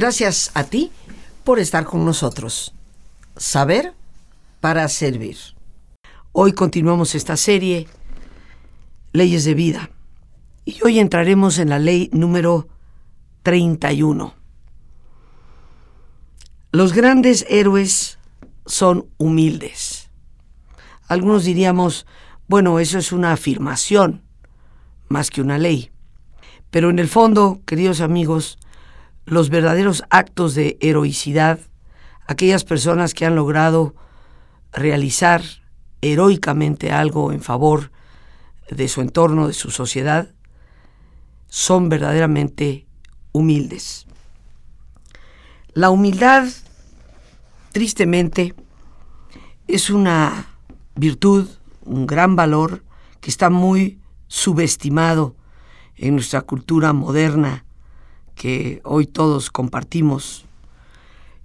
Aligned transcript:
Gracias 0.00 0.52
a 0.54 0.62
ti 0.62 0.92
por 1.42 1.58
estar 1.58 1.84
con 1.84 2.04
nosotros. 2.04 2.72
Saber 3.36 3.94
para 4.60 4.86
servir. 4.86 5.36
Hoy 6.30 6.52
continuamos 6.52 7.16
esta 7.16 7.36
serie, 7.36 7.88
Leyes 9.12 9.42
de 9.44 9.54
Vida. 9.54 9.90
Y 10.64 10.78
hoy 10.84 11.00
entraremos 11.00 11.58
en 11.58 11.70
la 11.70 11.80
ley 11.80 12.10
número 12.12 12.68
31. 13.42 14.34
Los 16.70 16.92
grandes 16.92 17.44
héroes 17.48 18.20
son 18.66 19.08
humildes. 19.16 20.10
Algunos 21.08 21.42
diríamos, 21.42 22.06
bueno, 22.46 22.78
eso 22.78 22.98
es 22.98 23.10
una 23.10 23.32
afirmación 23.32 24.22
más 25.08 25.30
que 25.30 25.40
una 25.40 25.58
ley. 25.58 25.90
Pero 26.70 26.88
en 26.88 27.00
el 27.00 27.08
fondo, 27.08 27.62
queridos 27.66 28.00
amigos, 28.00 28.60
los 29.30 29.50
verdaderos 29.50 30.04
actos 30.10 30.54
de 30.54 30.78
heroicidad, 30.80 31.60
aquellas 32.26 32.64
personas 32.64 33.12
que 33.12 33.26
han 33.26 33.36
logrado 33.36 33.94
realizar 34.72 35.42
heroicamente 36.00 36.92
algo 36.92 37.32
en 37.32 37.42
favor 37.42 37.90
de 38.70 38.88
su 38.88 39.00
entorno, 39.00 39.46
de 39.46 39.52
su 39.52 39.70
sociedad, 39.70 40.28
son 41.48 41.88
verdaderamente 41.88 42.86
humildes. 43.32 44.06
La 45.72 45.90
humildad, 45.90 46.48
tristemente, 47.72 48.54
es 49.66 49.90
una 49.90 50.46
virtud, 50.94 51.48
un 51.84 52.06
gran 52.06 52.34
valor 52.34 52.82
que 53.20 53.30
está 53.30 53.50
muy 53.50 54.00
subestimado 54.26 55.36
en 55.96 56.14
nuestra 56.14 56.42
cultura 56.42 56.92
moderna 56.92 57.64
que 58.38 58.80
hoy 58.84 59.06
todos 59.06 59.50
compartimos 59.50 60.46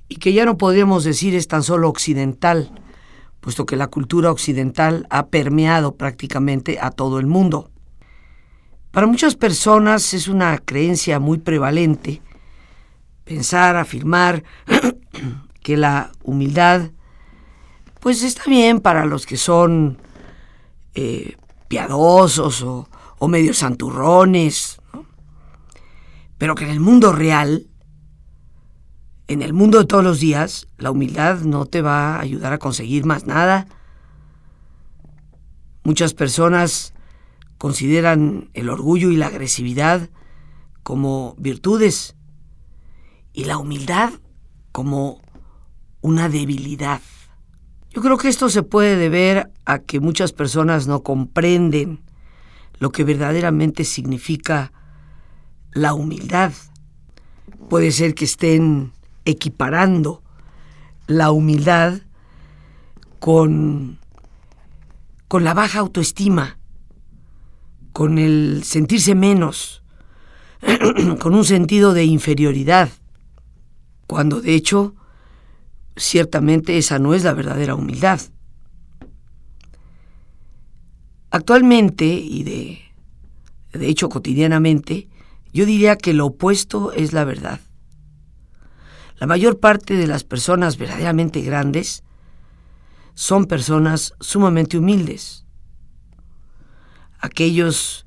y 0.08 0.18
que 0.18 0.32
ya 0.32 0.46
no 0.46 0.58
podemos 0.58 1.04
decir 1.04 1.34
es 1.34 1.48
tan 1.48 1.64
solo 1.64 1.90
occidental, 1.90 2.72
puesto 3.42 3.66
que 3.66 3.76
la 3.76 3.88
cultura 3.88 4.32
occidental 4.32 5.08
ha 5.10 5.26
permeado 5.28 5.96
prácticamente 5.96 6.78
a 6.80 6.92
todo 6.92 7.20
el 7.20 7.26
mundo. 7.26 7.72
Para 8.92 9.08
muchas 9.08 9.36
personas 9.36 10.14
es 10.14 10.28
una 10.28 10.60
creencia 10.60 11.20
muy 11.20 11.40
prevalente 11.40 12.22
pensar, 13.24 13.76
afirmar 13.76 14.44
que 15.64 15.78
la 15.78 16.12
humildad 16.24 16.92
pues 18.00 18.22
está 18.22 18.44
bien 18.46 18.82
para 18.82 19.06
los 19.06 19.26
que 19.26 19.38
son 19.38 19.98
eh, 20.94 21.38
piadosos 21.70 22.62
o, 22.62 22.88
o 23.18 23.28
medio 23.28 23.54
santurrones, 23.54 24.78
pero 26.44 26.56
que 26.56 26.66
en 26.66 26.72
el 26.72 26.82
mundo 26.82 27.14
real, 27.14 27.68
en 29.30 29.42
el 29.42 29.54
mundo 29.54 29.80
de 29.80 29.86
todos 29.86 30.04
los 30.04 30.20
días, 30.20 30.68
la 30.78 30.92
humildad 30.92 31.40
no 31.40 31.66
te 31.66 31.82
va 31.82 32.18
a 32.18 32.20
ayudar 32.20 32.52
a 32.52 32.58
conseguir 32.58 33.06
más 33.06 33.26
nada. 33.26 33.66
Muchas 35.86 36.14
personas 36.14 36.94
consideran 37.58 38.50
el 38.54 38.68
orgullo 38.68 39.10
y 39.10 39.16
la 39.16 39.28
agresividad 39.28 40.10
como 40.84 41.34
virtudes 41.38 42.18
y 43.32 43.46
la 43.46 43.58
humildad 43.58 44.12
como 44.74 45.22
una 46.02 46.28
debilidad. 46.28 47.00
Yo 47.90 48.02
creo 48.02 48.18
que 48.18 48.28
esto 48.28 48.50
se 48.50 48.64
puede 48.64 48.98
deber 48.98 49.50
a 49.64 49.80
que 49.80 50.02
muchas 50.02 50.34
personas 50.34 50.88
no 50.88 51.04
comprenden 51.04 52.04
lo 52.80 52.92
que 52.92 53.06
verdaderamente 53.06 53.86
significa 53.86 54.74
la 55.74 55.94
humildad. 55.94 56.54
Puede 57.70 57.92
ser 57.92 58.14
que 58.14 58.26
estén 58.26 58.94
equiparando 59.26 60.22
la 61.08 61.32
humildad 61.32 62.02
con, 63.20 64.00
con 65.28 65.44
la 65.44 65.54
baja 65.54 65.80
autoestima, 65.80 66.58
con 67.92 68.18
el 68.18 68.64
sentirse 68.64 69.16
menos, 69.16 69.84
con 71.20 71.34
un 71.36 71.46
sentido 71.46 71.94
de 71.94 72.06
inferioridad, 72.06 72.90
cuando 74.08 74.42
de 74.42 74.56
hecho 74.56 74.96
ciertamente 75.96 76.78
esa 76.78 77.00
no 77.00 77.14
es 77.14 77.24
la 77.24 77.34
verdadera 77.34 77.76
humildad. 77.76 78.20
Actualmente 81.30 82.06
y 82.06 82.44
de, 82.44 82.82
de 83.80 83.88
hecho 83.88 84.10
cotidianamente, 84.10 85.08
yo 85.54 85.66
diría 85.66 85.96
que 85.96 86.14
lo 86.14 86.26
opuesto 86.26 86.92
es 86.92 87.14
la 87.14 87.24
verdad. 87.24 87.60
La 89.18 89.28
mayor 89.28 89.60
parte 89.60 89.96
de 89.96 90.08
las 90.08 90.24
personas 90.24 90.78
verdaderamente 90.78 91.42
grandes 91.42 92.04
son 93.14 93.46
personas 93.46 94.16
sumamente 94.20 94.78
humildes. 94.78 95.46
Aquellos 97.20 98.06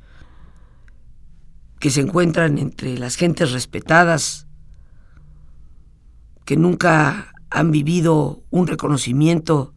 que 1.78 1.90
se 1.90 2.00
encuentran 2.00 2.58
entre 2.58 2.98
las 2.98 3.16
gentes 3.16 3.52
respetadas, 3.52 4.46
que 6.44 6.56
nunca 6.56 7.32
han 7.48 7.70
vivido 7.70 8.42
un 8.50 8.66
reconocimiento 8.66 9.72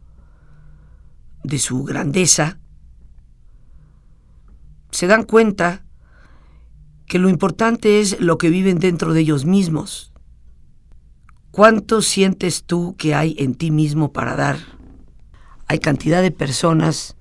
de 1.44 1.58
su 1.58 1.84
grandeza, 1.84 2.58
se 4.90 5.06
dan 5.06 5.22
cuenta 5.22 5.84
que 7.10 7.18
lo 7.18 7.28
importante 7.28 7.98
es 7.98 8.20
lo 8.20 8.38
que 8.38 8.50
viven 8.50 8.78
dentro 8.78 9.12
de 9.12 9.22
ellos 9.22 9.44
mismos. 9.44 10.12
¿Cuánto 11.50 12.02
sientes 12.02 12.62
tú 12.62 12.94
que 12.96 13.16
hay 13.16 13.34
en 13.36 13.56
ti 13.56 13.72
mismo 13.72 14.12
para 14.12 14.36
dar? 14.36 14.58
Hay 15.66 15.80
cantidad 15.80 16.22
de 16.22 16.30
personas 16.30 17.16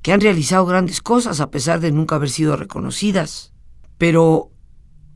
que 0.00 0.12
han 0.12 0.20
realizado 0.20 0.64
grandes 0.64 1.00
cosas 1.00 1.40
a 1.40 1.50
pesar 1.50 1.80
de 1.80 1.90
nunca 1.90 2.14
haber 2.14 2.30
sido 2.30 2.56
reconocidas, 2.56 3.52
pero 3.98 4.52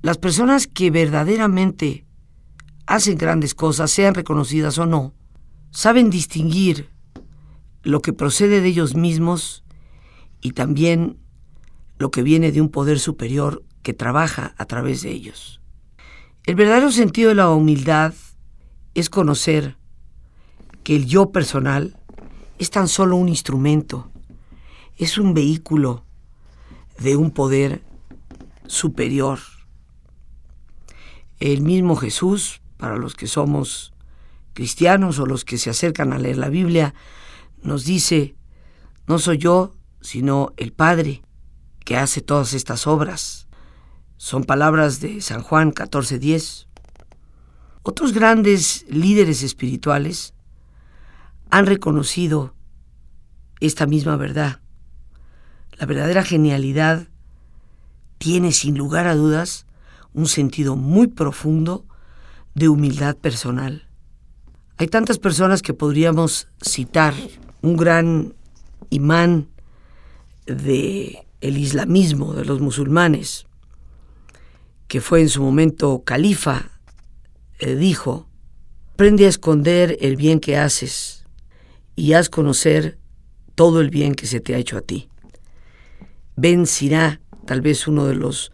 las 0.03 0.19
personas 0.19 0.66
que 0.66 0.91
verdaderamente 0.91 2.05
hacen 2.87 3.16
grandes 3.16 3.55
cosas, 3.55 3.93
sean 3.93 4.15
reconocidas 4.15 4.76
o 4.78 4.87
no, 4.87 5.15
saben 5.71 6.11
distinguir 6.11 6.91
lo 7.84 8.03
que 8.03 8.12
procede 8.12 8.61
de 8.61 8.66
ellos 8.66 8.97
mismos 8.97 9.62
y 10.41 10.50
también 10.50 11.16
lo 12.00 12.11
que 12.11 12.25
viene 12.25 12.50
de 12.50 12.61
un 12.61 12.71
poder 12.71 12.99
superior 12.99 13.62
que 13.84 13.95
trabaja 13.95 14.55
a 14.59 14.65
través 14.65 15.03
de 15.03 15.12
ellos. 15.12 15.61
El 16.45 16.56
verdadero 16.56 16.91
sentido 16.91 17.28
de 17.28 17.37
la 17.37 17.50
humildad 17.50 18.15
es 18.95 19.09
conocer 19.09 19.77
que 20.83 20.97
el 20.97 21.06
yo 21.06 21.31
personal 21.31 21.97
es 22.59 22.71
tan 22.71 22.89
solo 22.89 23.17
un 23.17 23.28
instrumento, 23.28 24.11
es 24.97 25.19
un 25.19 25.34
vehículo 25.34 26.05
de 26.99 27.17
un 27.17 27.31
poder 27.31 27.83
superior. 28.67 29.39
El 31.39 31.61
mismo 31.62 31.94
Jesús, 31.94 32.62
para 32.78 32.97
los 32.97 33.15
que 33.15 33.27
somos 33.27 33.93
cristianos 34.55 35.19
o 35.19 35.27
los 35.27 35.44
que 35.44 35.59
se 35.59 35.71
acercan 35.71 36.12
a 36.12 36.19
leer 36.19 36.39
la 36.39 36.49
Biblia, 36.49 36.94
nos 37.62 37.84
dice, 37.84 38.34
no 39.06 39.19
soy 39.19 39.39
yo, 39.39 39.75
sino 40.00 40.53
el 40.56 40.73
Padre 40.73 41.23
que 41.84 41.97
hace 41.97 42.23
todas 42.23 42.55
estas 42.55 42.87
obras. 42.87 43.44
Son 44.16 44.44
palabras 44.44 45.00
de 45.00 45.20
San 45.20 45.43
Juan 45.43 45.72
14:10. 45.72 46.66
Otros 47.82 48.12
grandes 48.12 48.87
líderes 48.88 49.43
espirituales 49.43 50.34
han 51.50 51.66
reconocido 51.66 52.55
esta 53.61 53.87
misma 53.87 54.16
verdad. 54.16 54.61
La 55.78 55.87
verdadera 55.87 56.22
genialidad 56.22 57.08
tiene 58.19 58.52
sin 58.52 58.78
lugar 58.78 59.06
a 59.06 59.14
dudas 59.14 59.66
un 60.12 60.26
sentido 60.26 60.76
muy 60.76 61.08
profundo 61.08 61.84
de 62.55 62.69
humildad 62.69 63.17
personal. 63.17 63.88
Hay 64.76 64.88
tantas 64.88 65.19
personas 65.19 65.62
que 65.62 65.75
podríamos 65.75 66.49
citar. 66.60 67.14
Un 67.62 67.76
gran 67.76 68.34
imán 68.90 69.49
de 70.46 71.26
el 71.40 71.58
islamismo 71.58 72.34
de 72.34 72.44
los 72.44 72.60
musulmanes, 72.60 73.46
que 74.88 75.00
fue 75.00 75.20
en 75.20 75.28
su 75.28 75.42
momento 75.42 76.02
califa, 76.04 76.70
dijo, 77.60 78.28
aprende 78.92 79.26
a 79.26 79.28
esconder 79.28 79.96
el 80.00 80.16
bien 80.16 80.40
que 80.40 80.56
haces 80.56 81.25
y 81.96 82.12
haz 82.12 82.28
conocer 82.28 82.98
todo 83.54 83.81
el 83.81 83.90
bien 83.90 84.14
que 84.14 84.26
se 84.26 84.40
te 84.40 84.54
ha 84.54 84.58
hecho 84.58 84.76
a 84.76 84.82
ti. 84.82 85.08
Ben 86.36 86.66
Sirá, 86.66 87.20
tal 87.46 87.60
vez 87.60 87.86
uno 87.86 88.06
de 88.06 88.14
los 88.14 88.52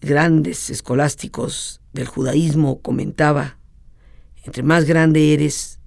grandes 0.00 0.70
escolásticos 0.70 1.80
del 1.92 2.06
judaísmo, 2.06 2.80
comentaba, 2.80 3.58
entre 4.44 4.62
más 4.62 4.84
grande 4.84 5.32
eres, 5.32 5.80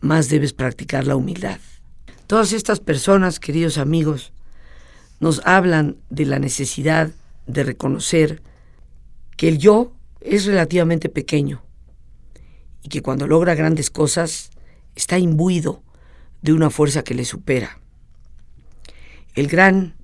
más 0.00 0.28
debes 0.28 0.52
practicar 0.52 1.06
la 1.06 1.16
humildad. 1.16 1.58
Todas 2.26 2.52
estas 2.52 2.80
personas, 2.80 3.38
queridos 3.40 3.76
amigos, 3.76 4.32
nos 5.18 5.42
hablan 5.44 5.96
de 6.08 6.24
la 6.24 6.38
necesidad 6.38 7.10
de 7.46 7.64
reconocer 7.64 8.42
que 9.36 9.48
el 9.48 9.58
yo 9.58 9.92
es 10.20 10.44
relativamente 10.46 11.08
pequeño 11.08 11.62
y 12.82 12.88
que 12.88 13.02
cuando 13.02 13.26
logra 13.26 13.54
grandes 13.54 13.90
cosas 13.90 14.50
está 14.94 15.18
imbuido 15.18 15.82
de 16.42 16.52
una 16.52 16.70
fuerza 16.70 17.02
que 17.02 17.14
le 17.14 17.24
supera. 17.24 17.80
El 19.34 19.46
gran 19.48 19.94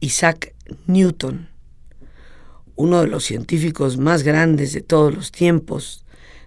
Isaac 0.00 0.54
Newton, 0.86 1.48
uno 2.74 3.00
de 3.00 3.08
los 3.08 3.24
científicos 3.24 3.96
más 3.96 4.22
grandes 4.22 4.72
de 4.72 4.80
todos 4.82 5.14
los 5.14 5.32
tiempos, 5.32 6.04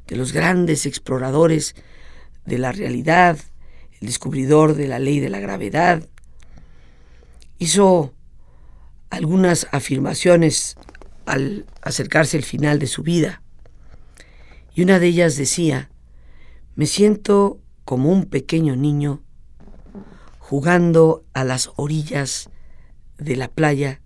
de 0.08 0.16
los 0.16 0.34
grandes 0.34 0.86
exploradores 0.86 1.76
de 2.46 2.58
la 2.58 2.72
realidad, 2.72 3.38
el 4.02 4.08
descubridor 4.08 4.76
de 4.76 4.88
la 4.88 5.00
ley 5.00 5.20
de 5.20 5.30
la 5.30 5.40
gravedad, 5.40 6.08
hizo 7.58 8.14
algunas 9.10 9.68
afirmaciones 9.72 10.78
al 11.26 11.66
acercarse 11.82 12.38
el 12.38 12.44
final 12.44 12.80
de 12.80 12.88
su 12.88 13.04
vida. 13.04 13.42
Y 14.74 14.84
una 14.84 15.00
de 15.00 15.08
ellas 15.08 15.36
decía, 15.36 15.90
me 16.76 16.86
siento 16.86 17.60
como 17.86 18.12
un 18.12 18.26
pequeño 18.26 18.76
niño 18.76 19.22
jugando 20.40 21.24
a 21.34 21.44
las 21.44 21.72
orillas 21.76 22.50
de 23.18 23.36
la 23.36 23.50
playa 23.50 24.02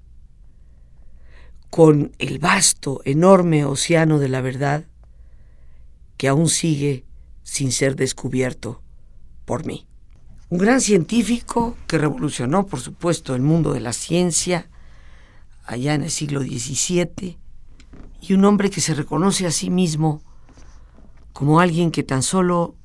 con 1.70 2.12
el 2.20 2.40
vasto, 2.40 3.02
enorme 3.06 3.66
océano 3.66 4.20
de 4.20 4.30
la 4.30 4.42
verdad 4.42 4.86
que 6.18 6.28
aún 6.28 6.50
sigue 6.50 7.06
sin 7.44 7.72
ser 7.72 7.96
descubierto 7.96 8.82
por 9.46 9.66
mí. 9.66 9.88
Un 10.50 10.60
gran 10.60 10.82
científico 10.82 11.76
que 11.88 11.98
revolucionó, 11.98 12.68
por 12.68 12.80
supuesto, 12.80 13.36
el 13.36 13.42
mundo 13.42 13.74
de 13.74 13.80
la 13.80 13.94
ciencia 13.94 14.70
allá 15.64 15.94
en 15.94 16.04
el 16.04 16.12
siglo 16.12 16.42
XVII 16.42 17.38
y 18.22 18.34
un 18.34 18.46
hombre 18.46 18.70
que 18.70 18.82
se 18.82 18.94
reconoce 18.94 19.46
a 19.46 19.52
sí 19.52 19.70
mismo 19.70 20.22
como 21.34 21.60
alguien 21.60 21.92
que 21.92 22.04
tan 22.04 22.24
solo 22.24 22.76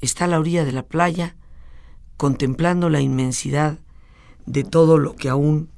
está 0.00 0.24
a 0.24 0.28
la 0.28 0.38
orilla 0.38 0.64
de 0.64 0.72
la 0.72 0.84
playa 0.84 1.36
contemplando 2.16 2.90
la 2.90 3.00
inmensidad 3.00 3.78
de 4.46 4.64
todo 4.64 4.98
lo 4.98 5.16
que 5.16 5.28
aún, 5.28 5.70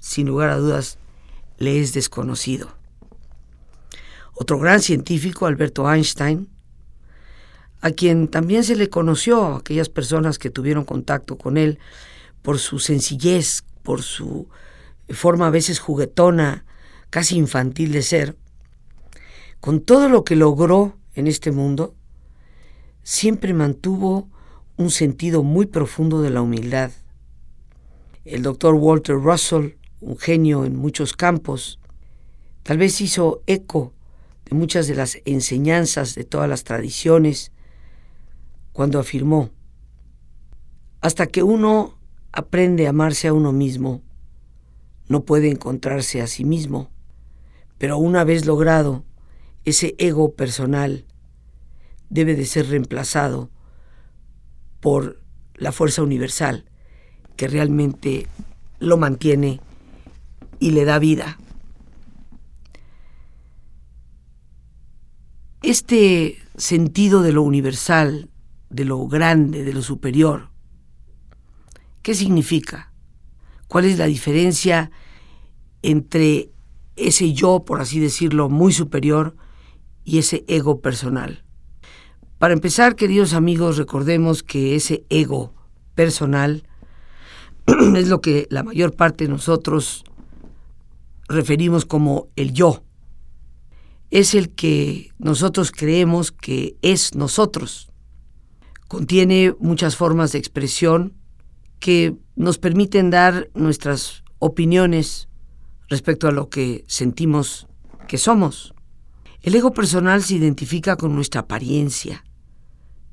sin 0.00 0.26
lugar 0.26 0.50
a 0.50 0.56
dudas, 0.56 0.98
le 1.58 1.80
es 1.80 1.92
desconocido. 1.92 2.68
Otro 4.34 4.58
gran 4.58 4.80
científico, 4.80 5.46
Alberto 5.46 5.90
Einstein, 5.90 6.48
a 7.80 7.90
quien 7.90 8.28
también 8.28 8.64
se 8.64 8.76
le 8.76 8.88
conoció 8.88 9.44
a 9.44 9.58
aquellas 9.58 9.88
personas 9.88 10.38
que 10.38 10.50
tuvieron 10.50 10.84
contacto 10.84 11.36
con 11.36 11.56
él 11.56 11.78
por 12.42 12.58
su 12.58 12.78
sencillez, 12.78 13.62
por 13.82 14.02
su 14.02 14.48
forma 15.10 15.48
a 15.48 15.50
veces 15.50 15.78
juguetona, 15.78 16.64
casi 17.10 17.36
infantil 17.36 17.92
de 17.92 18.02
ser, 18.02 18.36
con 19.60 19.80
todo 19.80 20.08
lo 20.08 20.24
que 20.24 20.36
logró 20.36 20.98
en 21.14 21.26
este 21.26 21.52
mundo, 21.52 21.94
siempre 23.02 23.54
mantuvo 23.54 24.28
un 24.76 24.90
sentido 24.90 25.42
muy 25.42 25.66
profundo 25.66 26.20
de 26.22 26.30
la 26.30 26.42
humildad. 26.42 26.90
El 28.24 28.42
doctor 28.42 28.74
Walter 28.74 29.16
Russell, 29.16 29.76
un 30.00 30.18
genio 30.18 30.64
en 30.64 30.76
muchos 30.76 31.12
campos, 31.14 31.78
tal 32.62 32.78
vez 32.78 33.00
hizo 33.00 33.42
eco 33.46 33.92
de 34.46 34.56
muchas 34.56 34.86
de 34.86 34.94
las 34.94 35.18
enseñanzas 35.24 36.14
de 36.14 36.24
todas 36.24 36.48
las 36.48 36.64
tradiciones 36.64 37.52
cuando 38.72 38.98
afirmó, 38.98 39.50
hasta 41.00 41.26
que 41.26 41.42
uno 41.42 41.98
aprende 42.32 42.86
a 42.86 42.90
amarse 42.90 43.28
a 43.28 43.32
uno 43.32 43.52
mismo, 43.52 44.02
no 45.08 45.24
puede 45.24 45.50
encontrarse 45.50 46.22
a 46.22 46.26
sí 46.26 46.44
mismo, 46.44 46.90
pero 47.78 47.98
una 47.98 48.24
vez 48.24 48.46
logrado, 48.46 49.04
ese 49.64 49.94
ego 49.98 50.34
personal 50.34 51.04
debe 52.08 52.34
de 52.34 52.46
ser 52.46 52.68
reemplazado 52.68 53.50
por 54.80 55.20
la 55.54 55.72
fuerza 55.72 56.02
universal 56.02 56.64
que 57.36 57.48
realmente 57.48 58.26
lo 58.78 58.96
mantiene 58.96 59.60
y 60.60 60.70
le 60.70 60.84
da 60.84 60.98
vida. 60.98 61.38
Este 65.62 66.38
sentido 66.56 67.22
de 67.22 67.32
lo 67.32 67.42
universal, 67.42 68.30
de 68.70 68.84
lo 68.84 69.06
grande, 69.08 69.64
de 69.64 69.72
lo 69.72 69.82
superior, 69.82 70.50
¿qué 72.02 72.14
significa? 72.14 72.93
¿Cuál 73.74 73.86
es 73.86 73.98
la 73.98 74.06
diferencia 74.06 74.92
entre 75.82 76.52
ese 76.94 77.32
yo, 77.32 77.64
por 77.64 77.80
así 77.80 77.98
decirlo, 77.98 78.48
muy 78.48 78.72
superior 78.72 79.34
y 80.04 80.18
ese 80.18 80.44
ego 80.46 80.80
personal? 80.80 81.44
Para 82.38 82.54
empezar, 82.54 82.94
queridos 82.94 83.32
amigos, 83.32 83.76
recordemos 83.76 84.44
que 84.44 84.76
ese 84.76 85.04
ego 85.08 85.54
personal 85.96 86.68
es 87.96 88.06
lo 88.06 88.20
que 88.20 88.46
la 88.48 88.62
mayor 88.62 88.94
parte 88.94 89.24
de 89.24 89.30
nosotros 89.30 90.04
referimos 91.26 91.84
como 91.84 92.28
el 92.36 92.52
yo. 92.52 92.84
Es 94.08 94.36
el 94.36 94.54
que 94.54 95.10
nosotros 95.18 95.72
creemos 95.72 96.30
que 96.30 96.76
es 96.80 97.16
nosotros. 97.16 97.90
Contiene 98.86 99.52
muchas 99.58 99.96
formas 99.96 100.30
de 100.30 100.38
expresión 100.38 101.14
que 101.80 102.16
nos 102.36 102.58
permiten 102.58 103.10
dar 103.10 103.48
nuestras 103.54 104.24
opiniones 104.38 105.28
respecto 105.88 106.28
a 106.28 106.32
lo 106.32 106.48
que 106.48 106.84
sentimos 106.86 107.66
que 108.08 108.18
somos. 108.18 108.74
El 109.42 109.54
ego 109.54 109.72
personal 109.72 110.22
se 110.22 110.34
identifica 110.34 110.96
con 110.96 111.14
nuestra 111.14 111.42
apariencia, 111.42 112.24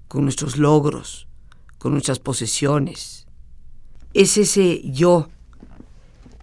con 0.07 0.23
nuestros 0.23 0.57
logros, 0.57 1.27
con 1.77 1.91
nuestras 1.91 2.19
posesiones. 2.19 3.27
Es 4.13 4.38
ese 4.38 4.81
yo 4.83 5.29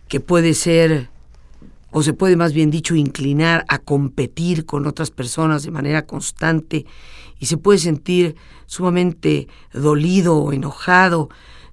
que 0.08 0.20
puede 0.20 0.54
ser, 0.54 1.10
o 1.90 2.02
se 2.02 2.12
puede 2.12 2.36
más 2.36 2.52
bien 2.52 2.70
dicho, 2.70 2.94
inclinar 2.94 3.64
a 3.68 3.78
competir 3.78 4.66
con 4.66 4.86
otras 4.86 5.10
personas 5.10 5.62
de 5.62 5.70
manera 5.70 6.06
constante 6.06 6.86
y 7.38 7.46
se 7.46 7.56
puede 7.56 7.78
sentir 7.78 8.36
sumamente 8.66 9.48
dolido 9.72 10.36
o 10.36 10.52
enojado 10.52 11.28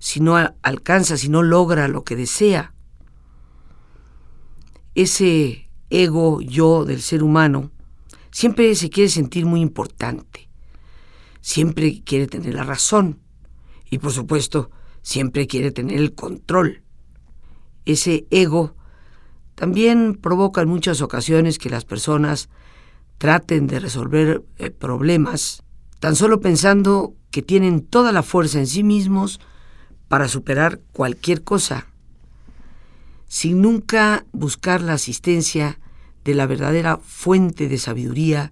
si 0.06 0.20
no 0.20 0.36
alcanza, 0.62 1.18
si 1.18 1.30
no 1.30 1.42
logra 1.42 1.88
lo 1.88 2.04
que 2.04 2.16
desea. 2.16 2.74
Ese 4.94 5.70
ego 5.90 6.42
yo 6.42 6.86
del 6.86 7.02
ser 7.02 7.24
humano 7.24 7.72
siempre 8.32 8.76
se 8.76 8.90
quiere 8.90 9.10
sentir 9.10 9.46
muy 9.46 9.62
importante 9.62 10.46
siempre 11.46 12.02
quiere 12.04 12.26
tener 12.26 12.56
la 12.56 12.64
razón 12.64 13.20
y 13.92 14.00
por 14.00 14.12
supuesto 14.12 14.72
siempre 15.04 15.46
quiere 15.46 15.70
tener 15.70 16.00
el 16.00 16.16
control. 16.16 16.82
Ese 17.86 18.26
ego 18.32 18.76
también 19.54 20.16
provoca 20.16 20.64
en 20.64 20.70
muchas 20.70 21.04
ocasiones 21.04 21.60
que 21.60 21.70
las 21.70 21.86
personas 21.86 22.50
traten 23.20 23.68
de 23.68 23.80
resolver 23.80 24.44
eh, 24.58 24.72
problemas 24.72 25.62
tan 26.00 26.16
solo 26.16 26.42
pensando 26.42 27.14
que 27.30 27.44
tienen 27.44 27.86
toda 27.86 28.12
la 28.12 28.24
fuerza 28.24 28.58
en 28.58 28.66
sí 28.66 28.84
mismos 28.84 29.40
para 30.08 30.28
superar 30.28 30.80
cualquier 30.92 31.44
cosa, 31.44 31.88
sin 33.28 33.62
nunca 33.62 34.26
buscar 34.32 34.82
la 34.82 34.94
asistencia 34.94 35.80
de 36.24 36.36
la 36.36 36.48
verdadera 36.48 36.98
fuente 36.98 37.68
de 37.68 37.78
sabiduría 37.78 38.52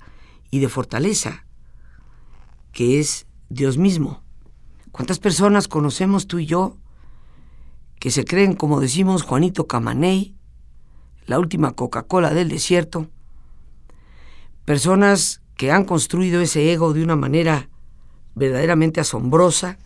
y 0.51 0.60
de 0.60 0.69
fortaleza, 0.69 1.45
que 2.72 3.00
es 3.00 3.27
Dios 3.50 3.77
mismo. 3.77 4.24
¿Cuántas 4.91 5.19
personas 5.19 5.67
conocemos 5.67 6.27
tú 6.27 6.39
y 6.39 6.45
yo 6.45 6.77
que 8.00 8.12
se 8.12 8.25
creen, 8.25 8.55
como 8.55 8.79
decimos 8.79 9.24
Juanito 9.24 9.65
Camaney, 9.65 10.36
la 11.25 11.39
última 11.39 11.72
Coca-Cola 11.72 12.33
del 12.33 12.50
desierto? 12.50 13.10
Personas 14.65 15.41
que 15.55 15.72
han 15.72 15.86
construido 15.86 16.41
ese 16.41 16.72
ego 16.72 16.93
de 16.93 17.03
una 17.03 17.15
manera 17.15 17.69
verdaderamente 18.36 19.01
asombrosa 19.01 19.77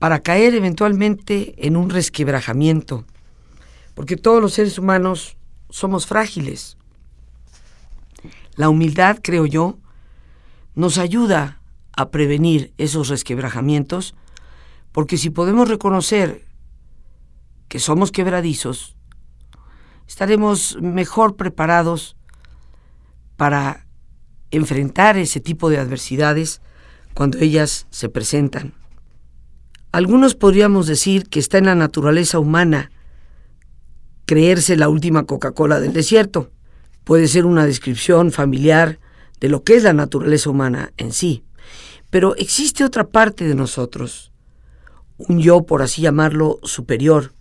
para 0.00 0.20
caer 0.20 0.54
eventualmente 0.54 1.54
en 1.66 1.76
un 1.76 1.90
resquebrajamiento, 1.90 3.04
porque 3.94 4.16
todos 4.16 4.40
los 4.40 4.54
seres 4.54 4.78
humanos 4.78 5.36
somos 5.68 6.06
frágiles. 6.06 6.78
La 8.56 8.70
humildad, 8.70 9.18
creo 9.22 9.44
yo, 9.44 9.78
nos 10.74 10.96
ayuda 10.96 11.60
a 11.92 12.10
prevenir 12.10 12.72
esos 12.78 13.08
resquebrajamientos, 13.08 14.14
porque 14.90 15.18
si 15.18 15.28
podemos 15.28 15.68
reconocer 15.68 16.46
que 17.68 17.78
somos 17.78 18.10
quebradizos, 18.10 18.96
estaremos 20.08 20.78
mejor 20.80 21.36
preparados 21.36 22.16
para 23.36 23.86
enfrentar 24.50 25.18
ese 25.18 25.40
tipo 25.40 25.68
de 25.68 25.76
adversidades 25.76 26.62
cuando 27.12 27.36
ellas 27.38 27.86
se 27.90 28.08
presentan. 28.08 28.79
Algunos 29.92 30.34
podríamos 30.34 30.86
decir 30.86 31.28
que 31.28 31.40
está 31.40 31.58
en 31.58 31.66
la 31.66 31.74
naturaleza 31.74 32.38
humana 32.38 32.92
creerse 34.24 34.76
la 34.76 34.88
última 34.88 35.26
Coca-Cola 35.26 35.80
del 35.80 35.92
desierto, 35.92 36.52
puede 37.02 37.26
ser 37.26 37.46
una 37.46 37.66
descripción 37.66 38.30
familiar 38.30 39.00
de 39.40 39.48
lo 39.48 39.64
que 39.64 39.74
es 39.74 39.82
la 39.82 39.92
naturaleza 39.92 40.50
humana 40.50 40.92
en 40.96 41.12
sí. 41.12 41.42
Pero 42.10 42.36
existe 42.36 42.84
otra 42.84 43.08
parte 43.08 43.48
de 43.48 43.56
nosotros, 43.56 44.30
un 45.18 45.40
yo, 45.40 45.62
por 45.66 45.82
así 45.82 46.02
llamarlo, 46.02 46.60
superior, 46.62 47.32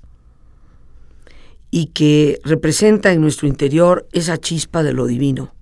y 1.70 1.88
que 1.88 2.40
representa 2.44 3.12
en 3.12 3.22
nuestro 3.22 3.48
interior 3.48 4.08
esa 4.12 4.40
chispa 4.40 4.82
de 4.82 4.94
lo 4.94 5.06
divino. 5.06 5.54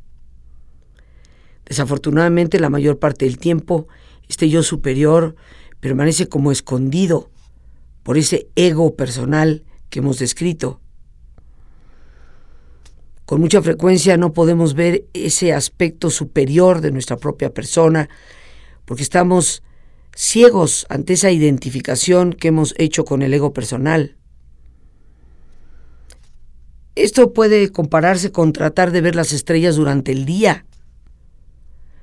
Desafortunadamente, 1.65 2.61
la 2.61 2.69
mayor 2.69 2.97
parte 2.97 3.25
del 3.25 3.37
tiempo, 3.37 3.89
este 4.29 4.49
yo 4.49 4.63
superior 4.63 5.35
permanece 5.79 6.27
como 6.27 6.51
escondido 6.51 7.29
por 8.03 8.17
ese 8.17 8.47
ego 8.55 8.95
personal 8.95 9.63
que 9.89 9.99
hemos 9.99 10.19
descrito. 10.19 10.81
Con 13.25 13.41
mucha 13.41 13.61
frecuencia 13.61 14.15
no 14.15 14.31
podemos 14.31 14.73
ver 14.73 15.05
ese 15.13 15.53
aspecto 15.53 16.09
superior 16.09 16.79
de 16.79 16.91
nuestra 16.91 17.17
propia 17.17 17.53
persona 17.53 18.09
porque 18.85 19.03
estamos 19.03 19.63
ciegos 20.15 20.85
ante 20.89 21.13
esa 21.13 21.29
identificación 21.29 22.31
que 22.31 22.47
hemos 22.47 22.73
hecho 22.77 23.03
con 23.03 23.21
el 23.21 23.33
ego 23.33 23.51
personal. 23.51 24.15
Esto 26.95 27.33
puede 27.33 27.69
compararse 27.71 28.31
con 28.31 28.53
tratar 28.53 28.91
de 28.91 29.01
ver 29.01 29.15
las 29.15 29.33
estrellas 29.33 29.75
durante 29.75 30.11
el 30.13 30.25
día. 30.25 30.65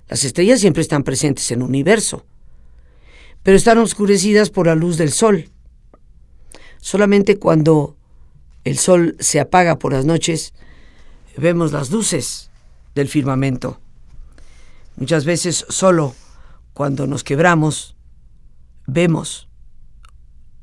Las 0.08 0.24
estrellas 0.24 0.60
siempre 0.60 0.82
están 0.82 1.02
presentes 1.02 1.50
en 1.50 1.62
el 1.62 1.66
universo, 1.66 2.26
pero 3.44 3.56
están 3.56 3.78
oscurecidas 3.78 4.50
por 4.50 4.66
la 4.66 4.74
luz 4.74 4.96
del 4.96 5.12
sol. 5.12 5.50
Solamente 6.80 7.38
cuando 7.38 7.96
el 8.64 8.78
sol 8.78 9.16
se 9.20 9.38
apaga 9.38 9.78
por 9.78 9.92
las 9.92 10.04
noches, 10.04 10.54
vemos 11.36 11.70
las 11.70 11.90
luces 11.90 12.50
del 12.94 13.06
firmamento. 13.06 13.80
Muchas 14.96 15.24
veces 15.24 15.66
solo 15.68 16.14
cuando 16.72 17.06
nos 17.06 17.22
quebramos, 17.22 17.96
vemos 18.86 19.48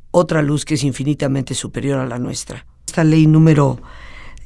otra 0.09 0.41
luz 0.41 0.65
que 0.65 0.73
es 0.73 0.83
infinitamente 0.83 1.53
superior 1.53 1.99
a 1.99 2.07
la 2.07 2.19
nuestra. 2.19 2.65
Esta 2.85 3.03
ley 3.03 3.27
número 3.27 3.79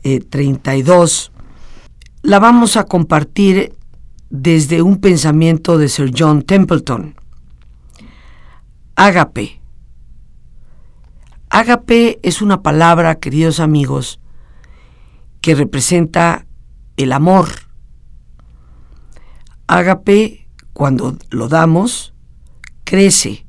32 0.04 1.32
eh, 1.34 1.42
la 2.24 2.40
vamos 2.40 2.76
a 2.76 2.84
compartir 2.84 3.74
desde 4.30 4.82
un 4.82 4.98
pensamiento 4.98 5.78
de 5.78 5.88
Sir 5.88 6.12
John 6.16 6.44
Templeton. 6.44 7.16
Ágape. 8.96 9.62
Ágape 11.50 12.20
es 12.24 12.42
una 12.42 12.64
palabra, 12.64 13.20
queridos 13.20 13.60
amigos, 13.60 14.22
que 15.42 15.54
representa 15.54 16.48
el 16.96 17.12
amor. 17.12 17.50
Ágape, 19.68 20.48
cuando 20.72 21.18
lo 21.30 21.50
damos, 21.50 22.14
crece. 22.86 23.46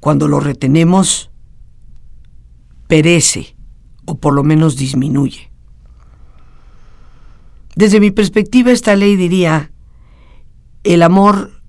Cuando 0.00 0.28
lo 0.28 0.40
retenemos, 0.40 1.30
perece 2.86 3.54
o 4.06 4.16
por 4.16 4.32
lo 4.32 4.44
menos 4.44 4.76
disminuye. 4.76 5.52
Desde 7.76 8.00
mi 8.00 8.10
perspectiva, 8.10 8.72
esta 8.72 8.96
ley 8.96 9.14
diría, 9.16 9.72
el 10.84 11.02
amor 11.02 11.62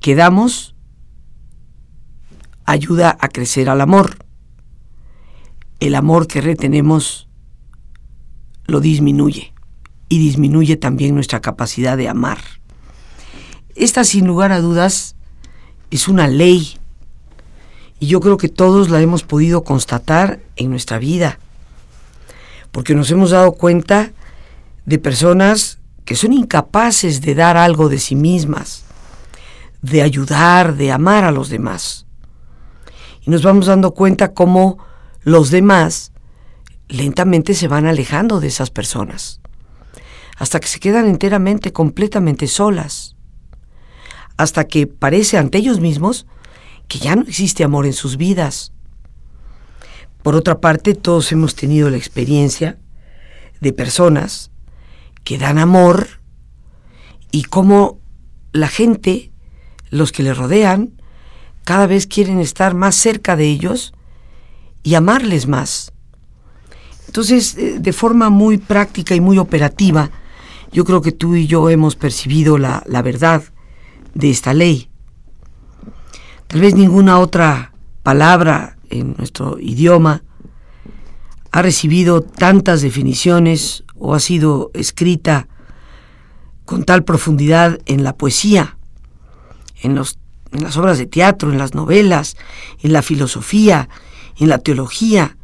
que 0.00 0.14
damos 0.14 0.74
ayuda 2.70 3.16
a 3.20 3.28
crecer 3.28 3.68
al 3.68 3.80
amor. 3.80 4.24
El 5.80 5.94
amor 5.94 6.26
que 6.26 6.40
retenemos 6.40 7.28
lo 8.66 8.80
disminuye 8.80 9.52
y 10.08 10.18
disminuye 10.18 10.76
también 10.76 11.14
nuestra 11.14 11.40
capacidad 11.40 11.96
de 11.96 12.08
amar. 12.08 12.38
Esta, 13.74 14.04
sin 14.04 14.26
lugar 14.26 14.52
a 14.52 14.60
dudas, 14.60 15.16
es 15.90 16.08
una 16.08 16.28
ley 16.28 16.78
y 17.98 18.06
yo 18.06 18.20
creo 18.20 18.36
que 18.36 18.48
todos 18.48 18.90
la 18.90 19.00
hemos 19.00 19.22
podido 19.22 19.64
constatar 19.64 20.40
en 20.56 20.70
nuestra 20.70 20.98
vida 20.98 21.38
porque 22.72 22.94
nos 22.94 23.10
hemos 23.10 23.30
dado 23.30 23.52
cuenta 23.52 24.12
de 24.86 24.98
personas 24.98 25.78
que 26.04 26.16
son 26.16 26.32
incapaces 26.32 27.20
de 27.20 27.34
dar 27.34 27.56
algo 27.56 27.88
de 27.88 27.98
sí 27.98 28.14
mismas, 28.14 28.84
de 29.82 30.02
ayudar, 30.02 30.76
de 30.76 30.92
amar 30.92 31.24
a 31.24 31.30
los 31.30 31.48
demás. 31.48 32.06
Y 33.22 33.30
nos 33.30 33.42
vamos 33.42 33.66
dando 33.66 33.92
cuenta 33.92 34.32
cómo 34.32 34.78
los 35.22 35.50
demás 35.50 36.12
lentamente 36.88 37.54
se 37.54 37.68
van 37.68 37.86
alejando 37.86 38.40
de 38.40 38.48
esas 38.48 38.70
personas, 38.70 39.40
hasta 40.36 40.58
que 40.60 40.68
se 40.68 40.80
quedan 40.80 41.06
enteramente, 41.06 41.72
completamente 41.72 42.46
solas, 42.46 43.16
hasta 44.36 44.66
que 44.66 44.86
parece 44.86 45.38
ante 45.38 45.58
ellos 45.58 45.80
mismos 45.80 46.26
que 46.88 46.98
ya 46.98 47.14
no 47.14 47.22
existe 47.22 47.62
amor 47.62 47.86
en 47.86 47.92
sus 47.92 48.16
vidas. 48.16 48.72
Por 50.22 50.34
otra 50.34 50.60
parte, 50.60 50.94
todos 50.94 51.30
hemos 51.32 51.54
tenido 51.54 51.88
la 51.90 51.96
experiencia 51.96 52.78
de 53.60 53.72
personas 53.72 54.50
que 55.24 55.38
dan 55.38 55.58
amor 55.58 56.08
y 57.30 57.44
cómo 57.44 58.00
la 58.52 58.68
gente, 58.68 59.30
los 59.90 60.10
que 60.10 60.22
le 60.22 60.34
rodean, 60.34 60.99
cada 61.70 61.86
vez 61.86 62.08
quieren 62.08 62.40
estar 62.40 62.74
más 62.74 62.96
cerca 62.96 63.36
de 63.36 63.46
ellos 63.46 63.92
y 64.82 64.96
amarles 64.96 65.46
más. 65.46 65.92
Entonces, 67.06 67.56
eh, 67.56 67.78
de 67.78 67.92
forma 67.92 68.28
muy 68.28 68.58
práctica 68.58 69.14
y 69.14 69.20
muy 69.20 69.38
operativa, 69.38 70.10
yo 70.72 70.84
creo 70.84 71.00
que 71.00 71.12
tú 71.12 71.36
y 71.36 71.46
yo 71.46 71.70
hemos 71.70 71.94
percibido 71.94 72.58
la, 72.58 72.82
la 72.86 73.02
verdad 73.02 73.44
de 74.14 74.30
esta 74.30 74.52
ley. 74.52 74.90
Tal 76.48 76.60
vez 76.60 76.74
ninguna 76.74 77.20
otra 77.20 77.72
palabra 78.02 78.76
en 78.88 79.14
nuestro 79.16 79.60
idioma 79.60 80.24
ha 81.52 81.62
recibido 81.62 82.20
tantas 82.20 82.82
definiciones 82.82 83.84
o 83.94 84.16
ha 84.16 84.18
sido 84.18 84.72
escrita 84.74 85.46
con 86.64 86.82
tal 86.82 87.04
profundidad 87.04 87.78
en 87.86 88.02
la 88.02 88.16
poesía, 88.16 88.76
en, 89.82 89.94
los, 89.94 90.19
en 90.52 90.62
las 90.62 90.76
obras 90.76 90.98
de 90.98 91.06
teatro, 91.06 91.50
en 91.50 91.58
las 91.58 91.74
novelas, 91.74 92.36
en 92.80 92.92
la 92.92 93.02
filosofía, 93.02 93.88
en 94.38 94.48
la 94.48 94.58
teología. 94.58 95.36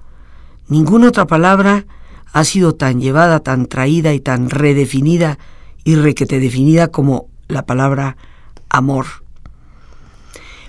Ninguna 0.69 1.09
otra 1.09 1.27
palabra 1.27 1.87
ha 2.33 2.45
sido 2.45 2.75
tan 2.75 3.01
llevada, 3.01 3.41
tan 3.41 3.67
traída 3.67 4.13
y 4.13 4.21
tan 4.21 4.51
redefinida 4.51 5.39
y 5.85 5.95
requete 5.95 6.41
definida 6.41 6.89
como 6.89 7.29
la 7.49 7.65
palabra 7.65 8.17
amor. 8.69 9.07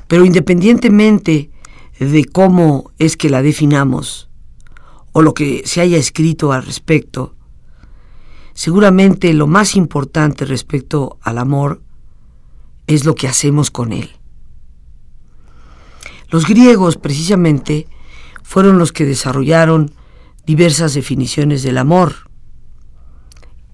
Pero 0.08 0.25
independientemente 0.25 1.50
de 2.00 2.25
cómo 2.25 2.91
es 3.00 3.17
que 3.17 3.29
la 3.29 3.41
definamos 3.41 4.29
o 5.12 5.22
lo 5.22 5.34
que 5.34 5.63
se 5.65 5.82
haya 5.82 5.98
escrito 5.98 6.53
al 6.53 6.63
respecto, 6.63 7.36
seguramente 8.53 9.34
lo 9.34 9.48
más 9.48 9.75
importante 9.75 10.46
respecto 10.46 11.17
al 11.22 11.39
amor 11.39 11.82
es 12.86 13.03
lo 13.03 13.15
que 13.15 13.27
hacemos 13.27 13.72
con 13.72 13.91
él. 13.91 14.16
Los 16.29 16.46
griegos, 16.46 16.98
precisamente, 16.98 17.88
fueron 18.43 18.77
los 18.77 18.91
que 18.91 19.05
desarrollaron 19.05 19.91
diversas 20.46 20.93
definiciones 20.93 21.63
del 21.63 21.77
amor. 21.77 22.29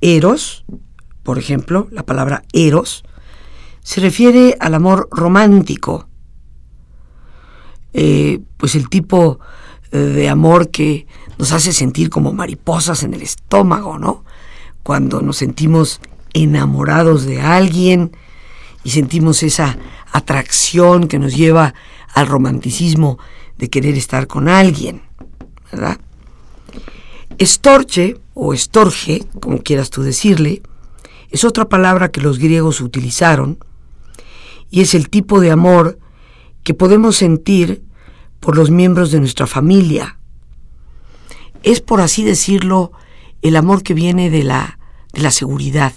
Eros, 0.02 0.66
por 1.24 1.38
ejemplo, 1.38 1.88
la 1.92 2.04
palabra 2.04 2.44
eros, 2.52 3.04
se 3.82 4.02
refiere 4.02 4.58
al 4.60 4.74
amor 4.76 5.08
romántico, 5.12 6.08
eh, 7.94 8.40
pues 8.58 8.76
el 8.76 8.90
tipo 8.90 9.40
eh, 9.92 9.98
de 9.98 10.30
amor 10.30 10.70
que 10.70 11.06
nos 11.38 11.52
hace 11.52 11.74
sentir 11.74 12.10
como 12.10 12.34
mariposas 12.34 13.04
en 13.04 13.14
el 13.14 13.22
estómago, 13.22 14.00
¿no? 14.00 14.26
Cuando 14.82 15.22
nos 15.22 15.38
sentimos 15.38 16.02
enamorados 16.34 17.26
de 17.26 17.42
alguien 17.42 18.16
y 18.84 18.90
sentimos 18.90 19.44
esa 19.44 19.78
atracción 20.12 21.08
que 21.08 21.20
nos 21.20 21.36
lleva 21.36 21.74
al 22.14 22.28
romanticismo 22.28 23.18
de 23.58 23.70
querer 23.70 23.96
estar 23.96 24.28
con 24.28 24.48
alguien, 24.48 25.02
¿verdad? 25.72 26.00
Estorche 27.38 28.18
o 28.34 28.54
estorge, 28.54 29.26
como 29.40 29.60
quieras 29.60 29.90
tú 29.90 30.04
decirle, 30.04 30.62
es 31.30 31.44
otra 31.44 31.66
palabra 31.66 32.12
que 32.12 32.22
los 32.22 32.38
griegos 32.38 32.80
utilizaron 32.82 33.58
y 34.70 34.82
es 34.82 34.94
el 34.94 35.10
tipo 35.10 35.40
de 35.40 35.52
amor 35.52 35.98
que 36.64 36.74
podemos 36.74 37.16
sentir 37.16 37.84
por 38.40 38.56
los 38.56 38.70
miembros 38.70 39.12
de 39.12 39.20
nuestra 39.20 39.48
familia. 39.48 40.18
Es, 41.64 41.82
por 41.82 42.02
así 42.02 42.24
decirlo, 42.24 42.92
el 43.42 43.56
amor 43.56 43.84
que 43.84 43.94
viene 43.94 44.30
de 44.30 44.44
la, 44.44 44.80
de 45.14 45.22
la 45.22 45.32
seguridad, 45.32 45.94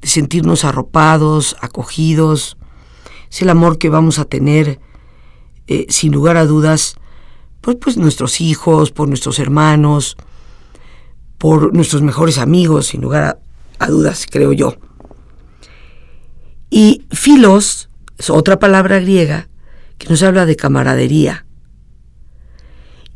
de 0.00 0.08
sentirnos 0.08 0.64
arropados, 0.64 1.56
acogidos. 1.60 2.56
Es 3.32 3.40
el 3.40 3.48
amor 3.48 3.78
que 3.78 3.88
vamos 3.88 4.18
a 4.18 4.26
tener, 4.26 4.78
eh, 5.66 5.86
sin 5.88 6.12
lugar 6.12 6.36
a 6.36 6.44
dudas, 6.44 6.96
pues, 7.62 7.78
pues 7.80 7.96
nuestros 7.96 8.42
hijos, 8.42 8.90
por 8.90 9.08
nuestros 9.08 9.38
hermanos, 9.38 10.18
por 11.38 11.74
nuestros 11.74 12.02
mejores 12.02 12.36
amigos, 12.36 12.88
sin 12.88 13.00
lugar 13.00 13.40
a, 13.78 13.86
dudas, 13.86 14.26
creo 14.30 14.52
yo. 14.52 14.76
Y 16.68 17.06
filos 17.10 17.88
es 18.18 18.28
otra 18.28 18.58
palabra 18.58 19.00
griega 19.00 19.48
que 19.96 20.10
nos 20.10 20.22
habla 20.22 20.44
de 20.44 20.56
camaradería. 20.56 21.46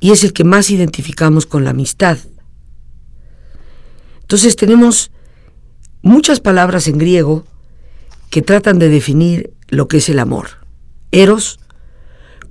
Y 0.00 0.12
es 0.12 0.24
el 0.24 0.32
que 0.32 0.44
más 0.44 0.70
identificamos 0.70 1.44
con 1.44 1.62
la 1.62 1.70
amistad. 1.70 2.16
Entonces 4.22 4.56
tenemos 4.56 5.10
muchas 6.00 6.40
palabras 6.40 6.88
en 6.88 6.96
griego 6.96 7.44
que 8.30 8.42
tratan 8.42 8.78
de 8.78 8.88
definir 8.88 9.52
lo 9.68 9.88
que 9.88 9.98
es 9.98 10.08
el 10.08 10.18
amor. 10.18 10.48
Eros, 11.10 11.60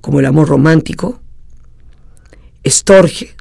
como 0.00 0.20
el 0.20 0.26
amor 0.26 0.48
romántico, 0.48 1.20
estorge, 2.62 3.36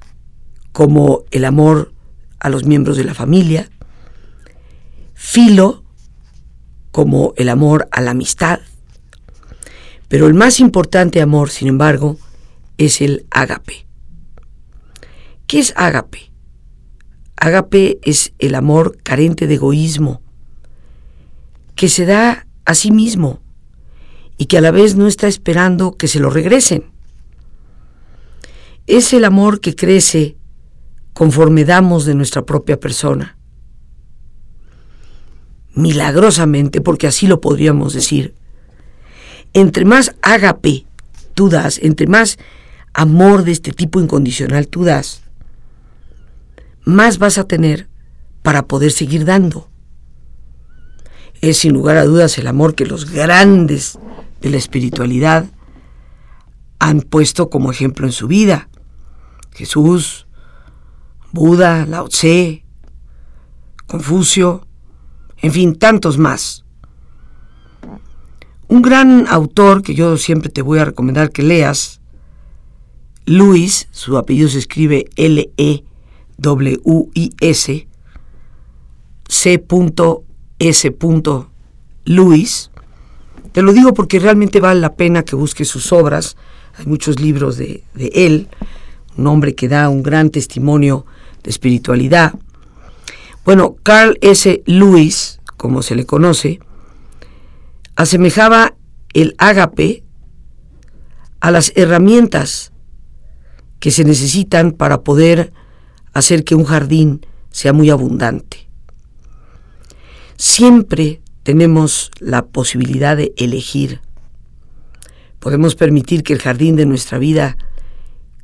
como 0.72 1.24
el 1.32 1.46
amor 1.46 1.94
a 2.40 2.50
los 2.50 2.66
miembros 2.66 2.98
de 2.98 3.06
la 3.06 3.14
familia, 3.14 3.70
filo, 5.14 5.84
como 6.92 7.34
el 7.38 7.50
amor 7.50 7.88
a 7.92 8.02
la 8.02 8.12
amistad, 8.12 8.60
pero 10.08 10.28
el 10.28 10.34
más 10.34 10.60
importante 10.60 11.22
amor, 11.22 11.50
sin 11.50 11.68
embargo, 11.68 12.18
es 12.78 13.02
el 13.02 13.26
ágape. 13.32 13.86
¿Qué 15.48 15.60
es 15.60 15.74
ágape? 15.76 16.32
Ágape 17.36 18.00
es 18.04 18.34
el 18.40 18.56
amor 18.56 18.98
carente 19.04 19.48
de 19.48 19.56
egoísmo, 19.56 20.22
que 21.76 21.90
se 21.90 22.06
da 22.06 22.48
a 22.66 22.74
sí 22.74 22.92
mismo 22.92 23.42
y 24.38 24.46
que 24.46 24.58
a 24.58 24.62
la 24.62 24.72
vez 24.72 24.96
no 24.96 25.08
está 25.08 25.28
esperando 25.28 25.94
que 25.94 26.08
se 26.08 26.20
lo 26.20 26.30
regresen. 26.30 26.86
Es 28.88 29.14
el 29.14 29.26
amor 29.26 29.60
que 29.62 29.76
crece 29.76 30.38
conforme 31.14 31.66
damos 31.66 32.06
de 32.06 32.16
nuestra 32.16 32.46
propia 32.46 32.80
persona. 32.80 33.38
Milagrosamente, 35.74 36.82
porque 36.82 37.08
así 37.08 37.28
lo 37.28 37.42
podríamos 37.42 37.94
decir, 37.94 38.34
entre 39.54 39.86
más 39.86 40.16
ágape 40.22 40.86
tú 41.34 41.50
das, 41.50 41.80
entre 41.82 42.08
más 42.08 42.38
amor 42.94 43.44
de 43.44 43.52
este 43.52 43.72
tipo 43.72 44.00
incondicional 44.00 44.68
tú 44.68 44.84
das, 44.84 45.22
más 46.84 47.18
vas 47.18 47.38
a 47.38 47.46
tener 47.46 47.90
para 48.42 48.68
poder 48.68 48.92
seguir 48.92 49.26
dando. 49.26 49.70
Es 51.42 51.58
sin 51.58 51.74
lugar 51.74 51.98
a 51.98 52.06
dudas 52.06 52.38
el 52.38 52.48
amor 52.48 52.76
que 52.76 52.86
los 52.86 53.12
grandes 53.12 54.00
de 54.42 54.50
la 54.50 54.58
espiritualidad 54.58 55.46
han 56.80 57.02
puesto 57.02 57.50
como 57.50 57.72
ejemplo 57.72 58.06
en 58.06 58.12
su 58.12 58.28
vida. 58.28 58.70
Jesús, 59.54 60.28
Buda, 61.32 61.86
Lao 61.86 62.08
Tse, 62.10 62.64
Confucio, 63.88 64.68
en 65.38 65.52
fin, 65.52 65.76
tantos 65.76 66.18
más. 66.18 66.66
Un 68.68 68.82
gran 68.82 69.28
autor 69.28 69.84
que 69.84 69.94
yo 69.94 70.18
siempre 70.18 70.50
te 70.50 70.62
voy 70.62 70.80
a 70.80 70.86
recomendar 70.86 71.32
que 71.32 71.44
leas, 71.44 72.02
Luis, 73.26 73.88
su 73.92 74.18
apellido 74.18 74.50
se 74.50 74.60
escribe 74.60 75.10
L-E, 75.16 75.84
W-I-S, 80.60 80.92
C.S. 81.00 81.46
Luis. 82.06 82.72
Te 83.52 83.62
lo 83.62 83.74
digo 83.74 83.94
porque 83.94 84.20
realmente 84.20 84.60
vale 84.60 84.80
la 84.80 84.96
pena 84.96 85.24
que 85.24 85.36
busques 85.36 85.68
sus 85.68 85.92
obras. 85.92 86.38
Hay 86.78 86.86
muchos 86.86 87.20
libros 87.20 87.58
de, 87.58 87.84
de 87.94 88.12
él, 88.14 88.48
un 89.18 89.28
hombre 89.28 89.56
que 89.56 89.68
da 89.68 89.90
un 89.90 90.04
gran 90.04 90.30
testimonio 90.30 91.06
de 91.44 91.50
espiritualidad. 91.50 92.34
Bueno, 93.46 93.76
Carl 93.84 94.18
S. 94.22 94.64
Lewis, 94.66 95.40
como 95.58 95.82
se 95.82 95.96
le 95.96 96.06
conoce, 96.06 96.60
asemejaba 97.96 98.76
el 99.14 99.36
ágape 99.38 100.04
a 101.40 101.52
las 101.52 101.72
herramientas 101.76 102.74
que 103.80 103.92
se 103.92 104.04
necesitan 104.04 104.72
para 104.72 105.02
poder 105.02 105.54
hacer 106.14 106.44
que 106.44 106.56
un 106.56 106.66
jardín 106.66 107.26
sea 107.52 107.72
muy 107.72 107.90
abundante. 107.90 108.68
Siempre 110.38 111.22
tenemos 111.44 112.12
la 112.20 112.46
posibilidad 112.46 113.16
de 113.16 113.34
elegir. 113.38 114.02
Podemos 115.40 115.76
permitir 115.76 116.24
que 116.24 116.34
el 116.34 116.42
jardín 116.42 116.76
de 116.76 116.86
nuestra 116.86 117.20
vida 117.20 117.58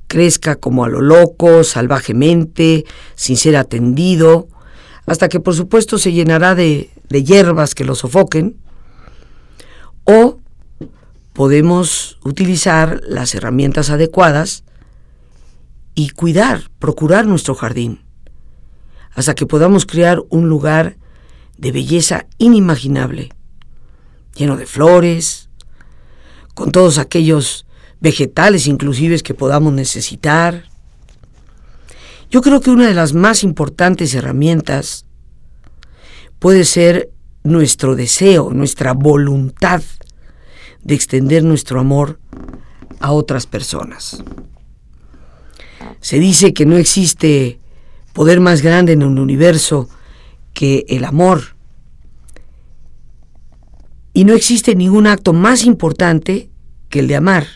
crezca 0.08 0.56
como 0.56 0.86
a 0.86 0.90
lo 0.90 1.02
loco, 1.02 1.64
salvajemente, 1.64 2.86
sin 3.16 3.38
ser 3.38 3.56
atendido, 3.56 4.48
hasta 5.06 5.30
que 5.30 5.40
por 5.40 5.56
supuesto 5.56 5.98
se 5.98 6.14
llenará 6.14 6.54
de, 6.54 6.90
de 7.10 7.24
hierbas 7.24 7.76
que 7.76 7.86
lo 7.86 7.96
sofoquen, 7.96 8.58
o 10.04 10.40
podemos 11.34 12.20
utilizar 12.24 13.02
las 13.08 13.36
herramientas 13.36 13.90
adecuadas 13.90 14.64
y 15.96 16.10
cuidar, 16.10 16.70
procurar 16.80 17.26
nuestro 17.26 17.56
jardín, 17.56 18.02
hasta 19.14 19.34
que 19.34 19.46
podamos 19.46 19.86
crear 19.86 20.22
un 20.30 20.48
lugar 20.50 20.98
de 21.62 21.72
belleza 21.72 22.26
inimaginable, 22.40 23.30
lleno 24.36 24.58
de 24.58 24.66
flores, 24.66 25.48
con 26.56 26.72
todos 26.72 26.98
aquellos 26.98 27.68
vegetales 28.00 28.66
inclusive 28.66 29.20
que 29.20 29.36
podamos 29.36 29.72
necesitar. 29.72 30.66
Yo 32.32 32.42
creo 32.42 32.62
que 32.62 32.72
una 32.72 32.88
de 32.88 32.96
las 32.96 33.14
más 33.14 33.44
importantes 33.44 34.16
herramientas 34.16 35.06
puede 36.40 36.66
ser 36.66 37.12
nuestro 37.44 37.96
deseo, 37.96 38.50
nuestra 38.52 38.94
voluntad 38.94 39.84
de 40.84 40.96
extender 40.96 41.44
nuestro 41.44 41.80
amor 41.80 42.20
a 43.00 43.12
otras 43.12 43.46
personas. 43.46 44.24
Se 46.00 46.18
dice 46.18 46.56
que 46.56 46.66
no 46.66 46.78
existe 46.78 47.60
poder 48.14 48.40
más 48.40 48.64
grande 48.64 48.94
en 48.94 49.04
el 49.04 49.20
universo 49.20 49.90
que 50.62 50.86
el 50.90 51.06
amor. 51.06 51.56
Y 54.14 54.26
no 54.26 54.34
existe 54.34 54.76
ningún 54.76 55.08
acto 55.08 55.34
más 55.34 55.66
importante 55.66 56.52
que 56.88 57.00
el 57.00 57.08
de 57.08 57.16
amar. 57.16 57.48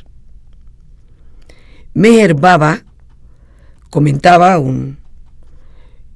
Meher 1.94 2.34
Baba 2.34 2.84
comentaba, 3.92 4.58
un, 4.58 4.98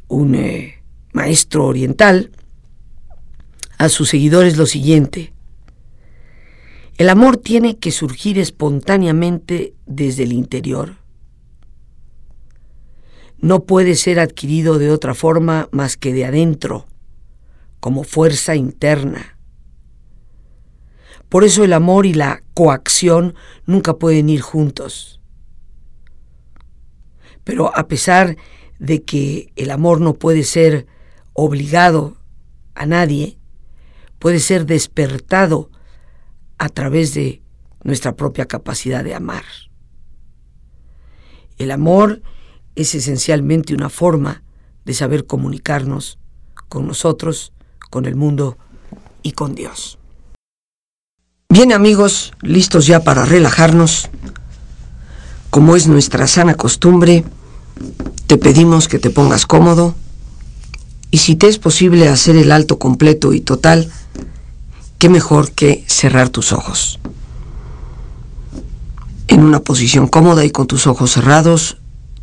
un 0.08 0.34
eh, 0.34 0.82
maestro 1.14 1.68
oriental, 1.68 2.32
a 3.78 3.88
sus 3.88 4.10
seguidores 4.10 4.58
lo 4.58 4.66
siguiente. 4.66 5.32
El 6.98 7.10
amor 7.10 7.38
tiene 7.38 7.78
que 7.78 7.92
surgir 7.92 8.40
espontáneamente 8.40 9.76
desde 9.86 10.24
el 10.24 10.34
interior 10.34 10.96
no 13.42 13.64
puede 13.64 13.96
ser 13.96 14.20
adquirido 14.20 14.80
de 14.80 14.92
otra 14.92 15.14
forma 15.14 15.70
más 15.72 15.98
que 15.98 16.14
de 16.14 16.26
adentro, 16.26 16.88
como 17.80 18.04
fuerza 18.04 18.56
interna. 18.56 19.38
Por 21.30 21.44
eso 21.44 21.64
el 21.64 21.74
amor 21.74 22.06
y 22.06 22.14
la 22.14 22.44
coacción 22.54 23.36
nunca 23.66 23.94
pueden 23.94 24.30
ir 24.30 24.42
juntos. 24.42 25.22
Pero 27.44 27.76
a 27.76 27.88
pesar 27.88 28.36
de 28.80 29.04
que 29.04 29.54
el 29.56 29.72
amor 29.72 30.02
no 30.02 30.16
puede 30.16 30.44
ser 30.44 30.88
obligado 31.34 32.18
a 32.76 32.86
nadie, 32.86 33.38
puede 34.18 34.40
ser 34.40 34.66
despertado 34.66 35.70
a 36.58 36.70
través 36.70 37.14
de 37.14 37.42
nuestra 37.84 38.16
propia 38.16 38.46
capacidad 38.46 39.04
de 39.04 39.16
amar. 39.16 39.44
El 41.58 41.72
amor 41.72 42.22
es 42.82 42.96
esencialmente 42.96 43.74
una 43.74 43.90
forma 43.90 44.42
de 44.86 44.94
saber 44.94 45.26
comunicarnos 45.26 46.18
con 46.70 46.88
nosotros, 46.88 47.52
con 47.90 48.06
el 48.06 48.16
mundo 48.16 48.58
y 49.22 49.34
con 49.34 49.54
Dios. 49.54 50.00
Bien 51.50 51.74
amigos, 51.74 52.32
listos 52.42 52.88
ya 52.88 53.04
para 53.04 53.26
relajarnos. 53.26 54.08
Como 55.50 55.76
es 55.76 55.88
nuestra 55.88 56.26
sana 56.26 56.56
costumbre, 56.56 57.26
te 58.28 58.38
pedimos 58.38 58.88
que 58.88 59.00
te 59.00 59.10
pongas 59.10 59.46
cómodo 59.46 59.96
y 61.12 61.18
si 61.18 61.36
te 61.36 61.50
es 61.50 61.60
posible 61.60 62.08
hacer 62.08 62.38
el 62.38 62.52
alto 62.52 62.80
completo 62.80 63.34
y 63.34 63.42
total, 63.42 63.92
qué 65.00 65.10
mejor 65.10 65.52
que 65.52 65.84
cerrar 65.88 66.30
tus 66.30 66.54
ojos. 66.54 67.00
En 69.28 69.44
una 69.44 69.60
posición 69.60 70.08
cómoda 70.08 70.46
y 70.46 70.52
con 70.52 70.66
tus 70.66 70.88
ojos 70.88 71.12
cerrados, 71.12 71.78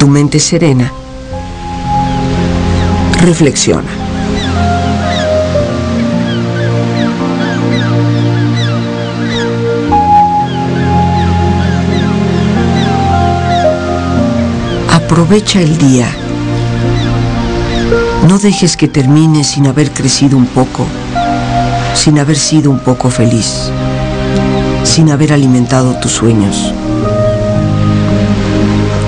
tu 0.00 0.08
mente 0.08 0.40
serena, 0.40 0.90
reflexiona. 3.20 3.90
Aprovecha 14.90 15.60
el 15.60 15.76
día. 15.76 16.06
No 18.26 18.38
dejes 18.38 18.78
que 18.78 18.88
termine 18.88 19.44
sin 19.44 19.66
haber 19.66 19.90
crecido 19.90 20.38
un 20.38 20.46
poco, 20.46 20.86
sin 21.94 22.18
haber 22.18 22.38
sido 22.38 22.70
un 22.70 22.78
poco 22.78 23.10
feliz, 23.10 23.70
sin 24.82 25.10
haber 25.10 25.34
alimentado 25.34 25.92
tus 25.96 26.12
sueños. 26.12 26.72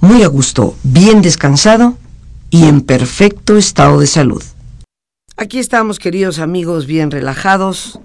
muy 0.00 0.22
a 0.22 0.28
gusto, 0.28 0.76
bien 0.84 1.22
descansado 1.22 1.96
y 2.50 2.64
en 2.64 2.82
perfecto 2.82 3.56
estado 3.56 4.00
de 4.00 4.06
salud. 4.06 4.42
Aquí 5.36 5.58
estamos, 5.58 5.98
queridos 5.98 6.38
amigos, 6.38 6.86
bien 6.86 7.10
relajados, 7.10 8.00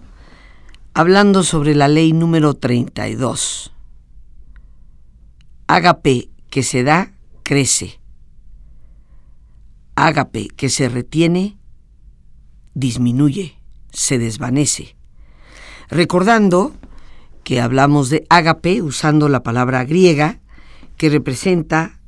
hablando 0.93 1.43
sobre 1.43 1.75
la 1.75 1.87
ley 1.87 2.13
número 2.13 2.55
32. 2.55 3.71
Ágape 5.67 6.29
que 6.49 6.63
se 6.63 6.83
da, 6.83 7.11
crece. 7.43 7.99
Ágape 9.95 10.47
que 10.47 10.69
se 10.69 10.89
retiene, 10.89 11.57
disminuye, 12.73 13.59
se 13.91 14.17
desvanece. 14.17 14.95
Recordando 15.89 16.73
que 17.43 17.61
hablamos 17.61 18.09
de 18.09 18.25
ágape 18.29 18.81
usando 18.81 19.29
la 19.29 19.43
palabra 19.43 19.83
griega 19.83 20.39
que 21.03 21.09
representa 21.09 21.99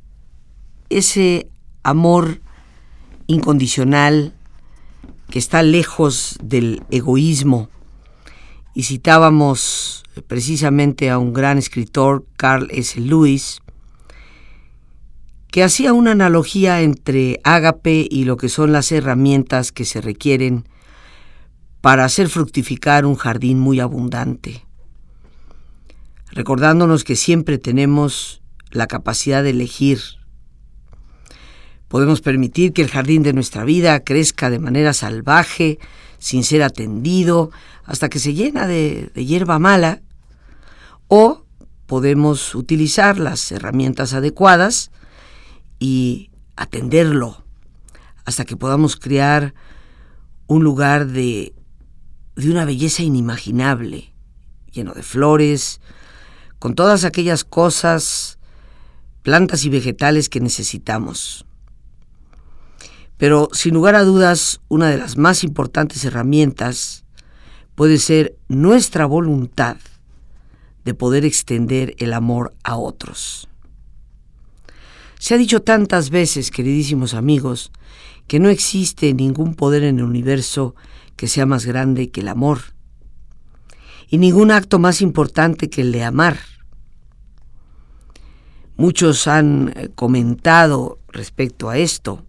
ese 0.88 1.50
amor 1.84 2.40
incondicional 3.28 4.34
que 5.30 5.38
está 5.38 5.64
lejos 5.64 6.38
del 6.42 6.82
egoísmo. 6.92 7.68
Y 8.74 8.84
citábamos 8.84 10.06
precisamente 10.28 11.10
a 11.10 11.18
un 11.18 11.34
gran 11.34 11.58
escritor, 11.58 12.26
Carl 12.38 12.70
S. 12.72 13.02
Lewis, 13.02 13.60
que 15.52 15.62
hacía 15.62 15.92
una 15.92 16.14
analogía 16.14 16.80
entre 16.80 17.42
ágape 17.44 18.08
y 18.10 18.24
lo 18.24 18.38
que 18.38 18.48
son 18.48 18.72
las 18.72 18.94
herramientas 18.94 19.74
que 19.74 19.84
se 19.84 20.00
requieren 20.00 20.70
para 21.82 22.06
hacer 22.06 22.30
fructificar 22.30 23.06
un 23.06 23.16
jardín 23.16 23.60
muy 23.60 23.82
abundante, 23.82 24.64
recordándonos 26.32 27.04
que 27.04 27.18
siempre 27.18 27.58
tenemos 27.58 28.42
la 28.76 28.88
capacidad 28.88 29.42
de 29.42 29.52
elegir. 29.52 30.02
Podemos 31.88 32.22
permitir 32.22 32.74
que 32.74 32.82
el 32.82 32.90
jardín 32.90 33.24
de 33.24 33.34
nuestra 33.34 33.64
vida 33.64 34.02
crezca 34.02 34.50
de 34.50 34.60
manera 34.60 34.94
salvaje, 34.94 35.80
sin 36.20 36.44
ser 36.44 36.62
atendido, 36.62 37.52
hasta 37.86 38.10
que 38.10 38.20
se 38.20 38.34
llena 38.34 38.68
de, 38.68 39.12
hierba 39.16 39.60
mala, 39.60 40.02
o 41.08 41.46
podemos 41.86 42.56
utilizar 42.56 43.20
las 43.20 43.52
herramientas 43.52 44.14
adecuadas 44.14 44.92
y 45.80 46.32
atenderlo 46.56 47.44
hasta 48.26 48.44
que 48.44 48.58
podamos 48.58 48.96
crear 48.96 49.54
un 50.48 50.64
lugar 50.64 51.08
de, 51.08 51.54
de 52.36 52.50
una 52.50 52.66
belleza 52.66 53.04
inimaginable, 53.04 54.14
lleno 54.72 54.94
de 54.94 55.04
flores, 55.04 55.80
con 56.58 56.74
todas 56.74 57.04
aquellas 57.04 57.44
cosas, 57.44 58.40
plantas 59.26 59.66
y 59.66 59.70
vegetales 59.70 60.30
que 60.30 60.40
necesitamos. 60.40 61.48
Pero 63.18 63.50
sin 63.54 63.74
lugar 63.74 63.96
a 63.96 64.04
dudas, 64.04 64.62
una 64.68 64.88
de 64.88 65.00
las 65.00 65.18
más 65.18 65.44
importantes 65.44 66.06
herramientas 66.06 67.06
puede 67.74 67.98
ser 67.98 68.38
nuestra 68.50 69.08
voluntad 69.08 69.78
de 70.84 70.94
poder 70.94 71.26
extender 71.26 71.96
el 71.98 72.14
amor 72.14 72.54
a 72.64 72.78
otros. 72.78 73.50
Se 75.18 75.34
ha 75.34 75.38
dicho 75.38 75.64
tantas 75.64 76.12
veces, 76.12 76.52
queridísimos 76.52 77.16
amigos, 77.16 77.72
que 78.28 78.40
no 78.40 78.50
existe 78.50 79.12
ningún 79.16 79.56
poder 79.56 79.84
en 79.86 79.98
el 79.98 80.06
universo 80.06 80.76
que 81.16 81.28
sea 81.28 81.48
más 81.48 81.66
grande 81.66 82.12
que 82.12 82.22
el 82.22 82.28
amor, 82.28 82.60
y 84.08 84.20
ningún 84.20 84.52
acto 84.52 84.78
más 84.78 85.02
importante 85.02 85.68
que 85.68 85.82
el 85.82 85.92
de 85.92 86.04
amar. 86.04 86.38
Muchos 88.78 89.28
han 89.28 89.72
eh, 89.76 89.90
comentado 89.96 91.00
respecto 91.08 91.70
a 91.70 91.78
esto, 91.78 92.26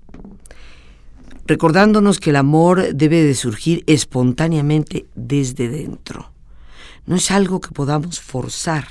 recordándonos 1.47 2.21
que 2.21 2.31
el 2.31 2.37
amor 2.37 2.95
debe 2.95 3.23
de 3.23 3.35
surgir 3.35 3.83
espontáneamente 3.87 5.07
desde 5.15 5.69
dentro. 5.69 6.31
No 7.05 7.17
es 7.17 7.31
algo 7.31 7.61
que 7.61 7.71
podamos 7.71 8.21
forzar. 8.21 8.87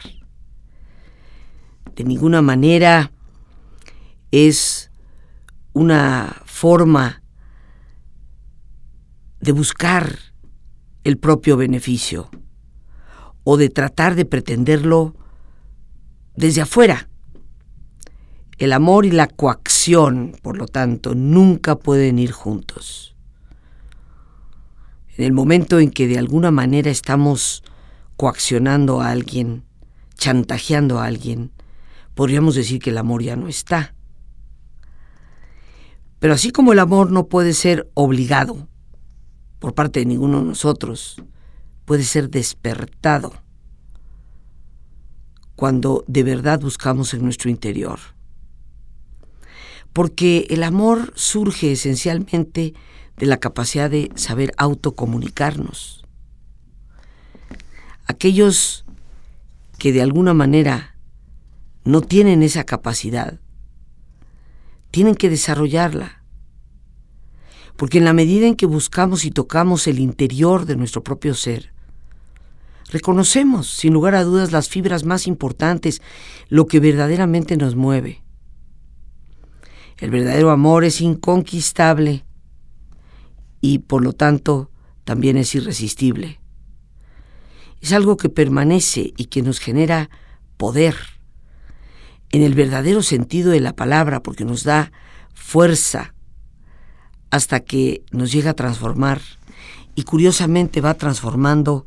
De 1.95 2.03
ninguna 2.03 2.41
manera 2.41 3.11
es 4.31 4.91
una 5.71 6.41
forma 6.45 7.21
de 9.39 9.51
buscar 9.53 10.19
el 11.05 11.17
propio 11.17 11.55
beneficio 11.55 12.29
o 13.43 13.55
de 13.57 13.69
tratar 13.69 14.15
de 14.15 14.25
pretenderlo 14.25 15.15
desde 16.35 16.61
afuera. 16.61 17.07
El 18.57 18.71
amor 18.71 19.05
y 19.05 19.11
la 19.11 19.27
coacción, 19.27 20.37
por 20.41 20.57
lo 20.57 20.67
tanto, 20.67 21.13
nunca 21.13 21.75
pueden 21.75 22.19
ir 22.19 22.31
juntos. 22.31 23.15
En 25.17 25.25
el 25.25 25.33
momento 25.33 25.79
en 25.79 25.91
que 25.91 26.07
de 26.07 26.17
alguna 26.17 26.51
manera 26.51 26.89
estamos 26.89 27.63
coaccionando 28.15 29.01
a 29.01 29.09
alguien, 29.09 29.65
chantajeando 30.15 30.99
a 30.99 31.05
alguien, 31.05 31.51
podríamos 32.13 32.55
decir 32.55 32.79
que 32.79 32.91
el 32.91 32.97
amor 32.97 33.23
ya 33.23 33.35
no 33.35 33.49
está. 33.49 33.93
Pero 36.19 36.33
así 36.33 36.51
como 36.51 36.71
el 36.71 36.79
amor 36.79 37.11
no 37.11 37.27
puede 37.27 37.53
ser 37.53 37.89
obligado 37.93 38.69
por 39.59 39.73
parte 39.73 39.99
de 39.99 40.05
ninguno 40.05 40.39
de 40.39 40.45
nosotros, 40.45 41.21
puede 41.83 42.03
ser 42.03 42.29
despertado 42.29 43.33
cuando 45.55 46.03
de 46.07 46.23
verdad 46.23 46.61
buscamos 46.61 47.13
en 47.13 47.23
nuestro 47.23 47.49
interior. 47.49 48.14
Porque 49.95 50.45
el 50.49 50.63
amor 50.63 51.13
surge 51.15 51.71
esencialmente 51.71 52.73
de 53.15 53.25
la 53.25 53.37
capacidad 53.37 53.89
de 53.89 54.11
saber 54.15 54.51
autocomunicarnos. 54.57 56.03
aquellos 58.05 58.83
que 59.79 59.93
de 59.93 60.01
alguna 60.01 60.33
manera 60.33 60.97
no 61.85 62.01
tienen 62.01 62.43
esa 62.43 62.65
capacidad, 62.65 63.39
tienen 64.91 65.15
que 65.15 65.29
desarrollarla. 65.29 66.21
Porque 67.77 67.99
en 67.99 68.03
la 68.03 68.11
medida 68.11 68.47
en 68.47 68.57
que 68.57 68.65
buscamos 68.65 69.23
y 69.23 69.31
tocamos 69.31 69.87
el 69.87 69.99
interior 69.99 70.65
de 70.65 70.75
nuestro 70.75 71.03
propio 71.03 71.35
ser, 71.35 71.71
reconocemos 72.91 73.69
sin 73.69 73.93
lugar 73.93 74.15
a 74.15 74.25
dudas 74.25 74.51
las 74.51 74.67
fibras 74.67 75.05
más 75.05 75.25
importantes, 75.25 76.01
lo 76.49 76.67
que 76.67 76.81
verdaderamente 76.81 77.55
nos 77.55 77.75
mueve. 77.77 78.24
El 79.97 80.11
verdadero 80.11 80.51
amor 80.51 80.83
es 80.83 80.99
inconquistable 81.01 82.25
y 83.61 83.79
por 83.79 84.03
lo 84.03 84.13
tanto 84.13 84.69
también 85.03 85.37
es 85.37 85.55
irresistible. 85.55 86.39
Es 87.81 87.93
algo 87.93 88.17
que 88.17 88.29
permanece 88.29 89.13
y 89.15 89.25
que 89.25 89.41
nos 89.41 89.59
genera 89.59 90.09
poder 90.57 90.95
en 92.31 92.41
el 92.41 92.53
verdadero 92.53 93.01
sentido 93.01 93.51
de 93.51 93.61
la 93.61 93.73
palabra 93.73 94.21
porque 94.21 94.43
nos 94.43 94.63
da 94.63 94.91
fuerza 95.33 96.13
hasta 97.29 97.59
que 97.61 98.03
nos 98.11 98.31
llega 98.31 98.51
a 98.51 98.55
transformar 98.55 99.21
y 99.95 100.03
curiosamente 100.03 100.81
va 100.81 100.95
transformando 100.95 101.85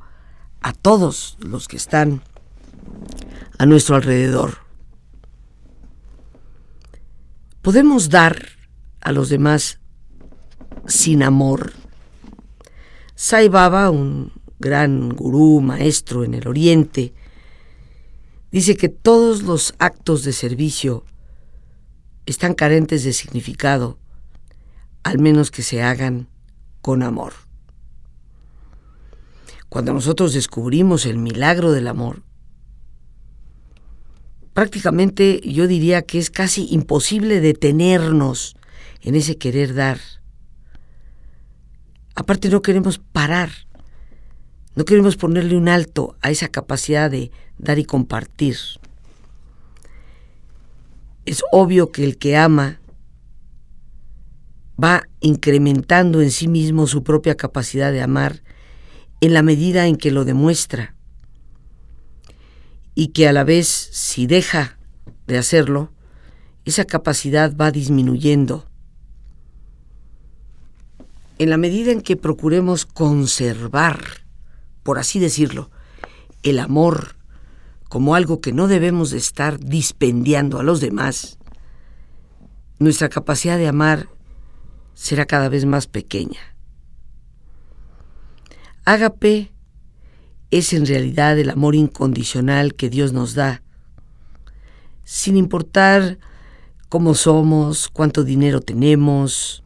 a 0.61 0.73
todos 0.73 1.37
los 1.40 1.68
que 1.68 1.77
están 1.77 2.23
a 3.59 3.66
nuestro 3.66 3.97
alrededor. 3.97 4.67
Podemos 7.62 8.09
dar 8.09 8.47
a 9.01 9.12
los 9.12 9.29
demás 9.29 9.81
sin 10.87 11.23
amor. 11.23 11.73
Sai 13.14 13.49
Baba, 13.49 13.90
un 13.90 14.33
gran 14.59 15.11
gurú, 15.11 15.61
maestro 15.61 16.25
en 16.25 16.35
el 16.35 16.47
Oriente, 16.47 17.14
dice 18.51 18.77
que 18.77 18.88
todos 18.88 19.42
los 19.42 19.75
actos 19.79 20.25
de 20.25 20.33
servicio 20.33 21.05
están 22.27 22.55
carentes 22.55 23.05
de 23.05 23.12
significado, 23.12 23.99
al 25.03 25.18
menos 25.18 25.51
que 25.51 25.62
se 25.62 25.83
hagan 25.83 26.29
con 26.81 27.03
amor. 27.03 27.33
Cuando 29.68 29.92
nosotros 29.92 30.33
descubrimos 30.33 31.07
el 31.07 31.18
milagro 31.18 31.73
del 31.73 31.88
amor, 31.88 32.23
prácticamente 34.59 35.40
yo 35.44 35.68
diría 35.68 36.03
que 36.03 36.18
es 36.18 36.31
casi 36.31 36.66
imposible 36.73 37.40
detenernos 37.40 38.57
en 39.03 39.14
ese 39.14 39.38
querer 39.38 39.73
dar. 39.73 40.01
Aparte 42.16 42.49
no 42.49 42.61
queremos 42.61 42.99
parar, 42.99 43.51
no 44.75 44.85
queremos 44.85 45.16
ponerle 45.16 45.57
un 45.57 45.68
alto 45.68 46.16
a 46.23 46.33
esa 46.33 46.49
capacidad 46.49 47.09
de 47.09 47.31
dar 47.57 47.79
y 47.79 47.85
compartir. 47.85 48.57
Es 51.25 51.44
obvio 51.53 51.92
que 51.92 52.03
el 52.03 52.18
que 52.18 52.37
ama 52.37 52.81
va 54.83 55.05
incrementando 55.21 56.21
en 56.21 56.33
sí 56.33 56.49
mismo 56.49 56.88
su 56.88 57.05
propia 57.05 57.37
capacidad 57.37 57.92
de 57.92 58.03
amar 58.03 58.42
en 59.21 59.35
la 59.35 59.42
medida 59.42 59.87
en 59.87 59.94
que 59.94 60.11
lo 60.11 60.25
demuestra 60.25 60.97
y 62.99 63.13
que 63.13 63.29
a 63.29 63.33
la 63.33 63.45
vez 63.45 63.69
si 63.69 64.27
deja 64.27 64.77
de 65.29 65.39
hacerlo, 65.39 65.93
esa 66.65 66.85
capacidad 66.85 67.57
va 67.57 67.71
disminuyendo. 67.71 68.69
En 71.39 71.49
la 71.49 71.59
medida 71.59 71.93
en 71.93 72.01
que 72.01 72.17
procuremos 72.17 72.87
conservar, 72.87 74.01
por 74.83 74.99
así 74.99 75.21
decirlo, 75.21 75.71
el 76.43 76.59
amor 76.59 77.15
como 77.89 78.17
algo 78.17 78.41
que 78.41 78.53
no 78.53 78.67
debemos 78.67 79.13
de 79.13 79.19
estar 79.19 79.61
dispendiando 79.61 80.59
a 80.59 80.65
los 80.65 80.81
demás, 80.81 81.39
nuestra 82.81 83.09
capacidad 83.09 83.59
de 83.59 83.69
amar 83.69 84.09
será 84.95 85.25
cada 85.25 85.49
vez 85.49 85.67
más 85.67 85.87
pequeña. 85.87 86.41
Ágape 88.85 89.53
es 90.51 90.73
en 90.73 90.87
realidad 90.87 91.39
el 91.39 91.51
amor 91.51 91.75
incondicional 91.75 92.75
que 92.75 92.89
Dios 92.89 93.13
nos 93.13 93.35
da, 93.35 93.63
sin 95.05 95.37
importar 95.37 96.19
cómo 96.89 97.15
somos, 97.15 97.89
cuánto 97.89 98.25
dinero 98.25 98.61
tenemos, 98.61 99.63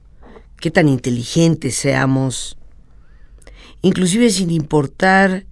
qué 0.56 0.70
tan 0.70 0.88
inteligentes 0.88 1.76
seamos, 1.76 2.56
inclusive 3.80 4.30
sin 4.30 4.50
importar 4.50 5.46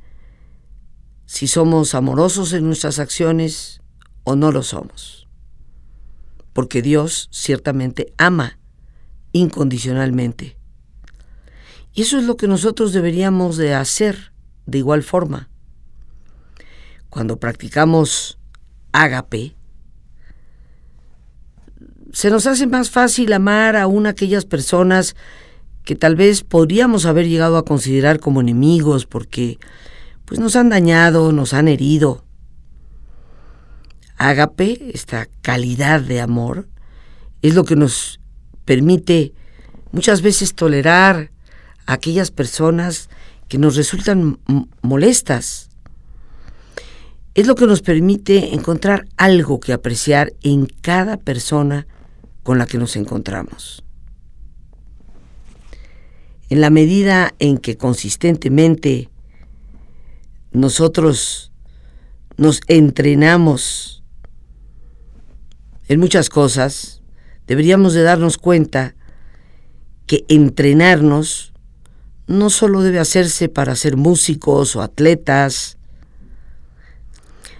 si 1.26 1.46
somos 1.46 1.94
amorosos 1.94 2.52
en 2.52 2.66
nuestras 2.66 2.98
acciones 2.98 3.80
o 4.24 4.34
no 4.34 4.50
lo 4.50 4.62
somos. 4.62 5.28
Porque 6.52 6.82
Dios 6.82 7.28
ciertamente 7.30 8.12
ama 8.18 8.58
incondicionalmente. 9.32 10.56
Y 11.92 12.02
eso 12.02 12.18
es 12.18 12.24
lo 12.24 12.36
que 12.36 12.48
nosotros 12.48 12.92
deberíamos 12.92 13.56
de 13.56 13.74
hacer 13.74 14.29
de 14.70 14.78
igual 14.78 15.02
forma. 15.02 15.48
Cuando 17.08 17.38
practicamos 17.38 18.38
ágape, 18.92 19.54
se 22.12 22.30
nos 22.30 22.46
hace 22.46 22.66
más 22.66 22.90
fácil 22.90 23.32
amar 23.32 23.76
aún 23.76 24.06
aquellas 24.06 24.44
personas 24.44 25.16
que 25.84 25.94
tal 25.96 26.16
vez 26.16 26.42
podríamos 26.42 27.06
haber 27.06 27.28
llegado 27.28 27.56
a 27.56 27.64
considerar 27.64 28.20
como 28.20 28.40
enemigos 28.40 29.06
porque 29.06 29.58
pues 30.24 30.40
nos 30.40 30.56
han 30.56 30.68
dañado, 30.68 31.32
nos 31.32 31.54
han 31.54 31.68
herido. 31.68 32.24
Ágape, 34.16 34.90
esta 34.92 35.26
calidad 35.40 36.00
de 36.00 36.20
amor, 36.20 36.68
es 37.42 37.54
lo 37.54 37.64
que 37.64 37.74
nos 37.74 38.20
permite 38.64 39.32
muchas 39.92 40.22
veces 40.22 40.54
tolerar 40.54 41.30
a 41.86 41.94
aquellas 41.94 42.30
personas 42.30 43.08
que 43.50 43.58
nos 43.58 43.74
resultan 43.74 44.38
molestas. 44.80 45.70
Es 47.34 47.48
lo 47.48 47.56
que 47.56 47.66
nos 47.66 47.82
permite 47.82 48.54
encontrar 48.54 49.08
algo 49.16 49.58
que 49.58 49.72
apreciar 49.72 50.32
en 50.42 50.66
cada 50.66 51.16
persona 51.16 51.88
con 52.44 52.58
la 52.58 52.66
que 52.66 52.78
nos 52.78 52.94
encontramos. 52.94 53.82
En 56.48 56.60
la 56.60 56.70
medida 56.70 57.34
en 57.40 57.58
que 57.58 57.76
consistentemente 57.76 59.08
nosotros 60.52 61.50
nos 62.36 62.60
entrenamos 62.68 64.04
en 65.88 65.98
muchas 65.98 66.28
cosas, 66.28 67.02
deberíamos 67.48 67.94
de 67.94 68.02
darnos 68.04 68.38
cuenta 68.38 68.94
que 70.06 70.24
entrenarnos 70.28 71.49
no 72.30 72.48
solo 72.48 72.80
debe 72.82 73.00
hacerse 73.00 73.48
para 73.48 73.74
ser 73.74 73.96
músicos 73.96 74.76
o 74.76 74.82
atletas, 74.82 75.76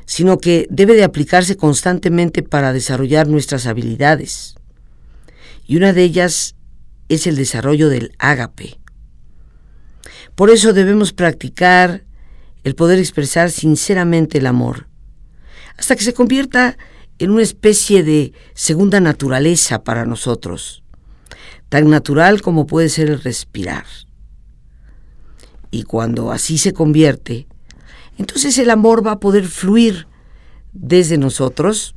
sino 0.07 0.39
que 0.39 0.69
debe 0.71 0.95
de 0.95 1.03
aplicarse 1.03 1.57
constantemente 1.57 2.45
para 2.45 2.73
desarrollar 2.73 3.27
nuestras 3.27 3.67
habilidades. 3.67 4.55
Y 5.67 5.77
una 5.77 5.93
de 5.93 6.05
ellas 6.05 6.55
es 7.09 7.27
el 7.27 7.35
desarrollo 7.35 7.89
del 7.89 8.13
ágape. 8.19 8.79
Por 10.37 10.51
eso 10.51 10.73
debemos 10.73 11.13
practicar 11.13 12.05
el 12.63 12.77
poder 12.77 13.01
expresar 13.01 13.51
sinceramente 13.51 14.39
el 14.39 14.47
amor, 14.47 14.87
hasta 15.79 15.97
que 15.97 16.05
se 16.05 16.15
convierta 16.15 16.79
en 17.19 17.31
una 17.31 17.43
especie 17.43 18.05
de 18.05 18.33
segunda 18.55 19.01
naturaleza 19.01 19.83
para 19.83 20.07
nosotros, 20.07 20.85
tan 21.69 21.91
natural 21.91 22.41
como 22.41 22.69
puede 22.69 22.89
ser 22.89 23.11
el 23.11 23.21
respirar. 23.21 23.85
Y 25.71 25.85
cuando 25.85 26.33
así 26.33 26.59
se 26.59 26.73
convierte, 26.73 27.47
entonces 28.19 28.59
el 28.59 28.71
amor 28.71 29.07
va 29.07 29.13
a 29.13 29.21
poder 29.21 29.47
fluir 29.47 30.07
desde 30.73 31.19
nosotros 31.19 31.95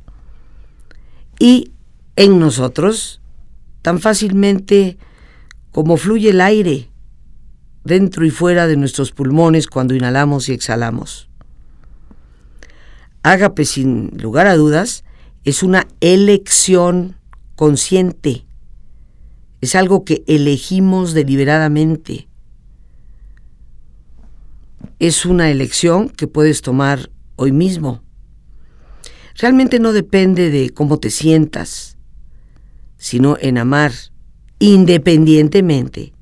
y 1.38 1.72
en 2.16 2.38
nosotros 2.38 3.20
tan 3.82 4.00
fácilmente 4.00 4.98
como 5.70 5.96
fluye 5.96 6.30
el 6.30 6.40
aire 6.40 6.90
dentro 7.84 8.24
y 8.24 8.30
fuera 8.30 8.66
de 8.66 8.76
nuestros 8.76 9.12
pulmones 9.12 9.66
cuando 9.66 9.94
inhalamos 9.94 10.48
y 10.48 10.52
exhalamos. 10.52 11.28
Ágape, 13.22 13.64
sin 13.64 14.10
lugar 14.18 14.46
a 14.46 14.56
dudas, 14.56 15.04
es 15.44 15.62
una 15.62 15.86
elección 16.00 17.16
consciente. 17.56 18.46
Es 19.60 19.74
algo 19.74 20.04
que 20.04 20.24
elegimos 20.26 21.14
deliberadamente. 21.14 22.28
Es 24.98 25.26
una 25.26 25.50
elección 25.50 26.08
que 26.08 26.26
puedes 26.26 26.62
tomar 26.62 27.10
hoy 27.36 27.52
mismo. 27.52 28.02
Realmente 29.36 29.80
no 29.80 29.92
depende 29.92 30.50
de 30.50 30.70
cómo 30.70 30.98
te 30.98 31.10
sientas, 31.10 31.96
sino 32.96 33.36
en 33.40 33.58
amar 33.58 33.92
independientemente 34.58 36.12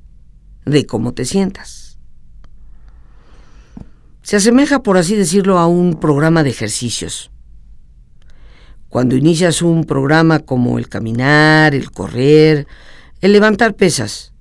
de 0.65 0.85
cómo 0.85 1.13
te 1.13 1.25
sientas. 1.25 1.99
Se 4.21 4.37
asemeja, 4.37 4.83
por 4.83 4.97
así 4.97 5.15
decirlo, 5.15 5.59
a 5.59 5.67
un 5.67 5.99
programa 5.99 6.43
de 6.43 6.49
ejercicios. 6.49 7.29
Cuando 8.89 9.15
inicias 9.15 9.61
un 9.61 9.83
programa 9.83 10.39
como 10.39 10.77
el 10.77 10.87
caminar, 10.87 11.75
el 11.75 11.91
correr, 11.91 12.67
el 13.21 13.31
levantar 13.33 13.75
pesas, 13.75 14.32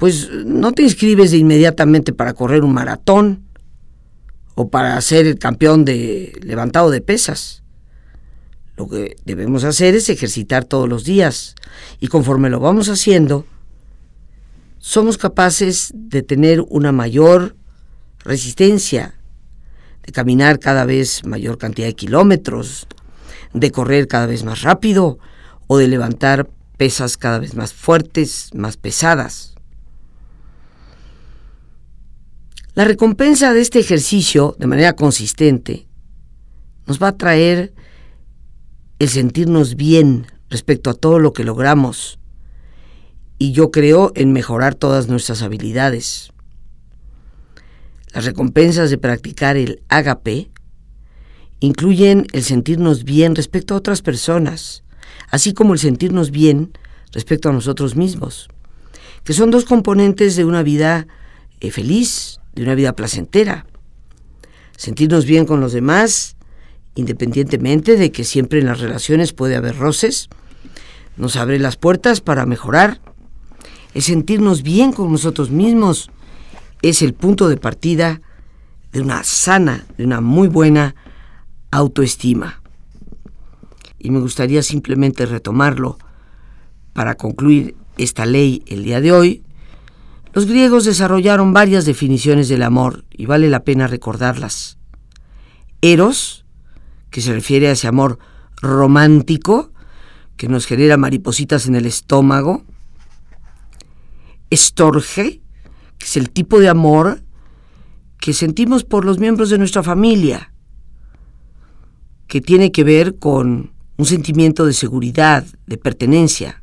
pues 0.00 0.30
no 0.30 0.72
te 0.72 0.82
inscribes 0.82 1.34
inmediatamente 1.34 2.14
para 2.14 2.32
correr 2.32 2.64
un 2.64 2.72
maratón 2.72 3.44
o 4.54 4.70
para 4.70 4.98
ser 5.02 5.26
el 5.26 5.38
campeón 5.38 5.84
de 5.84 6.32
levantado 6.40 6.90
de 6.90 7.02
pesas. 7.02 7.62
Lo 8.78 8.88
que 8.88 9.16
debemos 9.26 9.62
hacer 9.62 9.94
es 9.94 10.08
ejercitar 10.08 10.64
todos 10.64 10.88
los 10.88 11.04
días 11.04 11.54
y 12.00 12.06
conforme 12.06 12.48
lo 12.48 12.60
vamos 12.60 12.88
haciendo, 12.88 13.44
somos 14.78 15.18
capaces 15.18 15.92
de 15.94 16.22
tener 16.22 16.64
una 16.70 16.92
mayor 16.92 17.54
resistencia, 18.20 19.20
de 20.06 20.12
caminar 20.12 20.58
cada 20.60 20.86
vez 20.86 21.26
mayor 21.26 21.58
cantidad 21.58 21.88
de 21.88 21.94
kilómetros, 21.94 22.86
de 23.52 23.70
correr 23.70 24.08
cada 24.08 24.24
vez 24.24 24.44
más 24.44 24.62
rápido 24.62 25.18
o 25.66 25.76
de 25.76 25.88
levantar 25.88 26.48
pesas 26.78 27.18
cada 27.18 27.38
vez 27.38 27.54
más 27.54 27.74
fuertes, 27.74 28.48
más 28.54 28.78
pesadas. 28.78 29.56
La 32.80 32.86
recompensa 32.86 33.52
de 33.52 33.60
este 33.60 33.78
ejercicio, 33.78 34.56
de 34.58 34.66
manera 34.66 34.94
consistente, 34.94 35.86
nos 36.86 36.98
va 36.98 37.08
a 37.08 37.16
traer 37.18 37.74
el 38.98 39.10
sentirnos 39.10 39.76
bien 39.76 40.26
respecto 40.48 40.88
a 40.88 40.94
todo 40.94 41.18
lo 41.18 41.34
que 41.34 41.44
logramos. 41.44 42.18
Y 43.36 43.52
yo 43.52 43.70
creo 43.70 44.12
en 44.14 44.32
mejorar 44.32 44.76
todas 44.76 45.08
nuestras 45.08 45.42
habilidades. 45.42 46.32
Las 48.14 48.24
recompensas 48.24 48.88
de 48.88 48.96
practicar 48.96 49.58
el 49.58 49.82
ágape 49.90 50.50
incluyen 51.60 52.28
el 52.32 52.44
sentirnos 52.44 53.04
bien 53.04 53.36
respecto 53.36 53.74
a 53.74 53.76
otras 53.76 54.00
personas, 54.00 54.84
así 55.28 55.52
como 55.52 55.74
el 55.74 55.80
sentirnos 55.80 56.30
bien 56.30 56.72
respecto 57.12 57.50
a 57.50 57.52
nosotros 57.52 57.94
mismos, 57.94 58.48
que 59.22 59.34
son 59.34 59.50
dos 59.50 59.66
componentes 59.66 60.34
de 60.34 60.46
una 60.46 60.62
vida 60.62 61.08
eh, 61.60 61.70
feliz, 61.70 62.39
de 62.60 62.66
una 62.66 62.74
vida 62.74 62.92
placentera. 62.92 63.64
Sentirnos 64.76 65.24
bien 65.24 65.46
con 65.46 65.60
los 65.60 65.72
demás 65.72 66.36
independientemente 66.94 67.96
de 67.96 68.12
que 68.12 68.24
siempre 68.24 68.58
en 68.58 68.66
las 68.66 68.80
relaciones 68.80 69.32
puede 69.32 69.56
haber 69.56 69.78
roces, 69.78 70.28
nos 71.16 71.36
abre 71.36 71.58
las 71.58 71.76
puertas 71.76 72.20
para 72.20 72.44
mejorar. 72.44 73.00
El 73.94 74.02
sentirnos 74.02 74.62
bien 74.62 74.92
con 74.92 75.10
nosotros 75.10 75.50
mismos 75.50 76.10
es 76.82 77.00
el 77.00 77.14
punto 77.14 77.48
de 77.48 77.56
partida 77.56 78.20
de 78.92 79.00
una 79.00 79.24
sana, 79.24 79.86
de 79.96 80.04
una 80.04 80.20
muy 80.20 80.48
buena 80.48 80.94
autoestima. 81.70 82.60
Y 83.98 84.10
me 84.10 84.20
gustaría 84.20 84.62
simplemente 84.62 85.24
retomarlo 85.24 85.96
para 86.92 87.14
concluir 87.14 87.74
esta 87.96 88.26
ley 88.26 88.62
el 88.66 88.84
día 88.84 89.00
de 89.00 89.12
hoy. 89.12 89.44
Los 90.32 90.46
griegos 90.46 90.84
desarrollaron 90.84 91.52
varias 91.52 91.84
definiciones 91.84 92.48
del 92.48 92.62
amor 92.62 93.04
y 93.10 93.26
vale 93.26 93.48
la 93.48 93.64
pena 93.64 93.88
recordarlas. 93.88 94.78
Eros 95.82 96.44
que 97.10 97.20
se 97.20 97.32
refiere 97.32 97.68
a 97.68 97.72
ese 97.72 97.88
amor 97.88 98.18
romántico 98.62 99.72
que 100.36 100.48
nos 100.48 100.66
genera 100.66 100.96
maripositas 100.96 101.66
en 101.66 101.74
el 101.74 101.86
estómago. 101.86 102.64
Estorge, 104.50 105.40
que 105.98 106.06
es 106.06 106.16
el 106.16 106.30
tipo 106.30 106.60
de 106.60 106.68
amor 106.68 107.22
que 108.18 108.32
sentimos 108.32 108.84
por 108.84 109.04
los 109.04 109.18
miembros 109.18 109.50
de 109.50 109.58
nuestra 109.58 109.82
familia, 109.82 110.52
que 112.26 112.40
tiene 112.40 112.70
que 112.70 112.84
ver 112.84 113.18
con 113.18 113.72
un 113.96 114.06
sentimiento 114.06 114.64
de 114.66 114.72
seguridad, 114.72 115.44
de 115.66 115.76
pertenencia. 115.78 116.62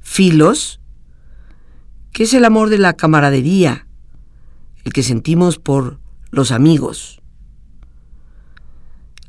Filos, 0.00 0.79
que 2.12 2.24
es 2.24 2.34
el 2.34 2.44
amor 2.44 2.70
de 2.70 2.78
la 2.78 2.94
camaradería, 2.94 3.86
el 4.84 4.92
que 4.92 5.02
sentimos 5.02 5.58
por 5.58 6.00
los 6.30 6.52
amigos 6.52 7.20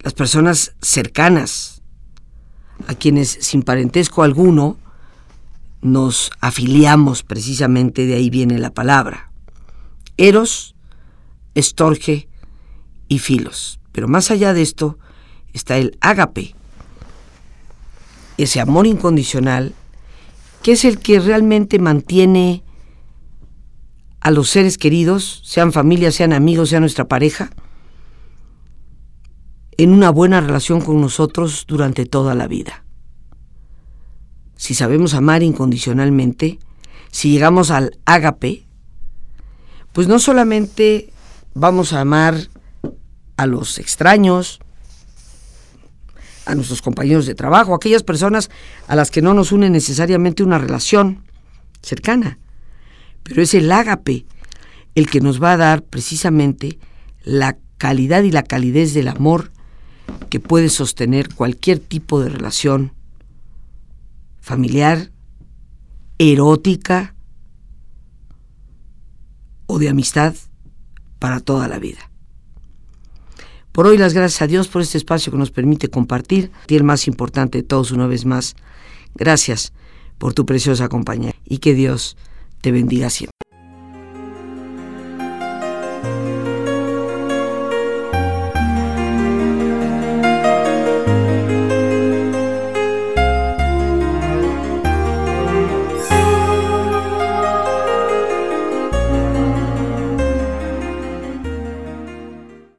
las 0.04 0.14
personas 0.14 0.74
cercanas, 0.82 1.82
a 2.88 2.96
quienes 2.96 3.38
sin 3.42 3.62
parentesco 3.62 4.24
alguno 4.24 4.78
nos 5.82 6.32
afiliamos 6.40 7.24
precisamente, 7.24 8.06
de 8.06 8.16
ahí 8.16 8.30
viene 8.30 8.58
la 8.58 8.74
palabra. 8.74 9.32
Eros, 10.18 10.76
estorge 11.54 12.28
y 13.08 13.20
filos. 13.20 13.80
Pero 13.92 14.08
más 14.08 14.32
allá 14.32 14.54
de 14.54 14.62
esto 14.62 14.98
está 15.54 15.78
el 15.78 15.98
ágape, 16.02 16.56
ese 18.38 18.60
amor 18.60 18.88
incondicional 18.88 19.76
que 20.64 20.74
es 20.74 20.86
el 20.86 21.00
que 21.00 21.20
realmente 21.20 21.80
mantiene 21.80 22.64
a 24.22 24.32
los 24.32 24.50
seres 24.50 24.78
queridos, 24.78 25.42
sean 25.44 25.74
familia, 25.74 26.12
sean 26.12 26.32
amigos, 26.32 26.70
sean 26.70 26.82
nuestra 26.82 27.08
pareja, 27.08 27.50
en 29.78 29.92
una 29.92 30.12
buena 30.12 30.42
relación 30.42 30.82
con 30.82 31.02
nosotros 31.02 31.66
durante 31.68 32.06
toda 32.06 32.36
la 32.36 32.48
vida. 32.48 32.84
Si 34.56 34.76
sabemos 34.76 35.16
amar 35.16 35.42
incondicionalmente, 35.42 36.60
si 37.10 37.32
llegamos 37.32 37.72
al 37.72 37.98
ágape, 38.06 38.64
pues 39.92 40.08
no 40.08 40.20
solamente 40.20 41.12
vamos 41.56 41.94
a 41.94 42.02
amar 42.02 42.36
a 43.38 43.48
los 43.48 43.80
extraños, 43.80 44.60
a 46.46 46.54
nuestros 46.54 46.84
compañeros 46.84 47.26
de 47.26 47.34
trabajo, 47.34 47.74
a 47.74 47.78
aquellas 47.78 48.04
personas 48.04 48.52
a 48.88 48.96
las 48.96 49.10
que 49.10 49.24
no 49.24 49.34
nos 49.34 49.52
une 49.52 49.70
necesariamente 49.72 50.44
una 50.44 50.60
relación 50.60 51.24
cercana, 51.82 52.38
pero 53.24 53.42
es 53.42 53.54
el 53.54 53.72
ágape 53.72 54.26
el 54.96 55.10
que 55.10 55.22
nos 55.22 55.42
va 55.42 55.54
a 55.54 55.58
dar 55.58 55.84
precisamente 55.84 56.80
la 57.24 57.58
calidad 57.78 58.24
y 58.24 58.32
la 58.32 58.44
calidez 58.44 58.94
del 58.94 59.08
amor 59.08 59.52
que 60.30 60.40
puede 60.40 60.70
sostener 60.70 61.34
cualquier 61.34 61.80
tipo 61.80 62.22
de 62.22 62.30
relación 62.30 62.94
familiar, 64.40 65.12
erótica 66.18 67.16
o 69.68 69.80
de 69.80 69.90
amistad 69.90 70.36
para 71.20 71.40
toda 71.40 71.68
la 71.68 71.80
vida. 71.80 72.12
Por 73.72 73.88
hoy 73.88 73.98
las 73.98 74.14
gracias 74.14 74.42
a 74.42 74.48
Dios 74.48 74.68
por 74.68 74.82
este 74.82 74.98
espacio 74.98 75.32
que 75.32 75.38
nos 75.38 75.52
permite 75.52 75.88
compartir 75.88 76.52
y 76.68 76.76
el 76.76 76.84
más 76.84 77.08
importante 77.08 77.60
de 77.60 77.64
todos 77.64 77.92
una 77.92 78.06
vez 78.06 78.26
más. 78.26 78.56
Gracias 79.16 79.72
por 80.18 80.34
tu 80.34 80.46
preciosa 80.46 80.90
compañía 80.90 81.36
y 81.46 81.60
que 81.60 81.74
Dios 81.74 82.18
te 82.62 82.72
bendiga 82.72 83.10
siempre. 83.10 83.51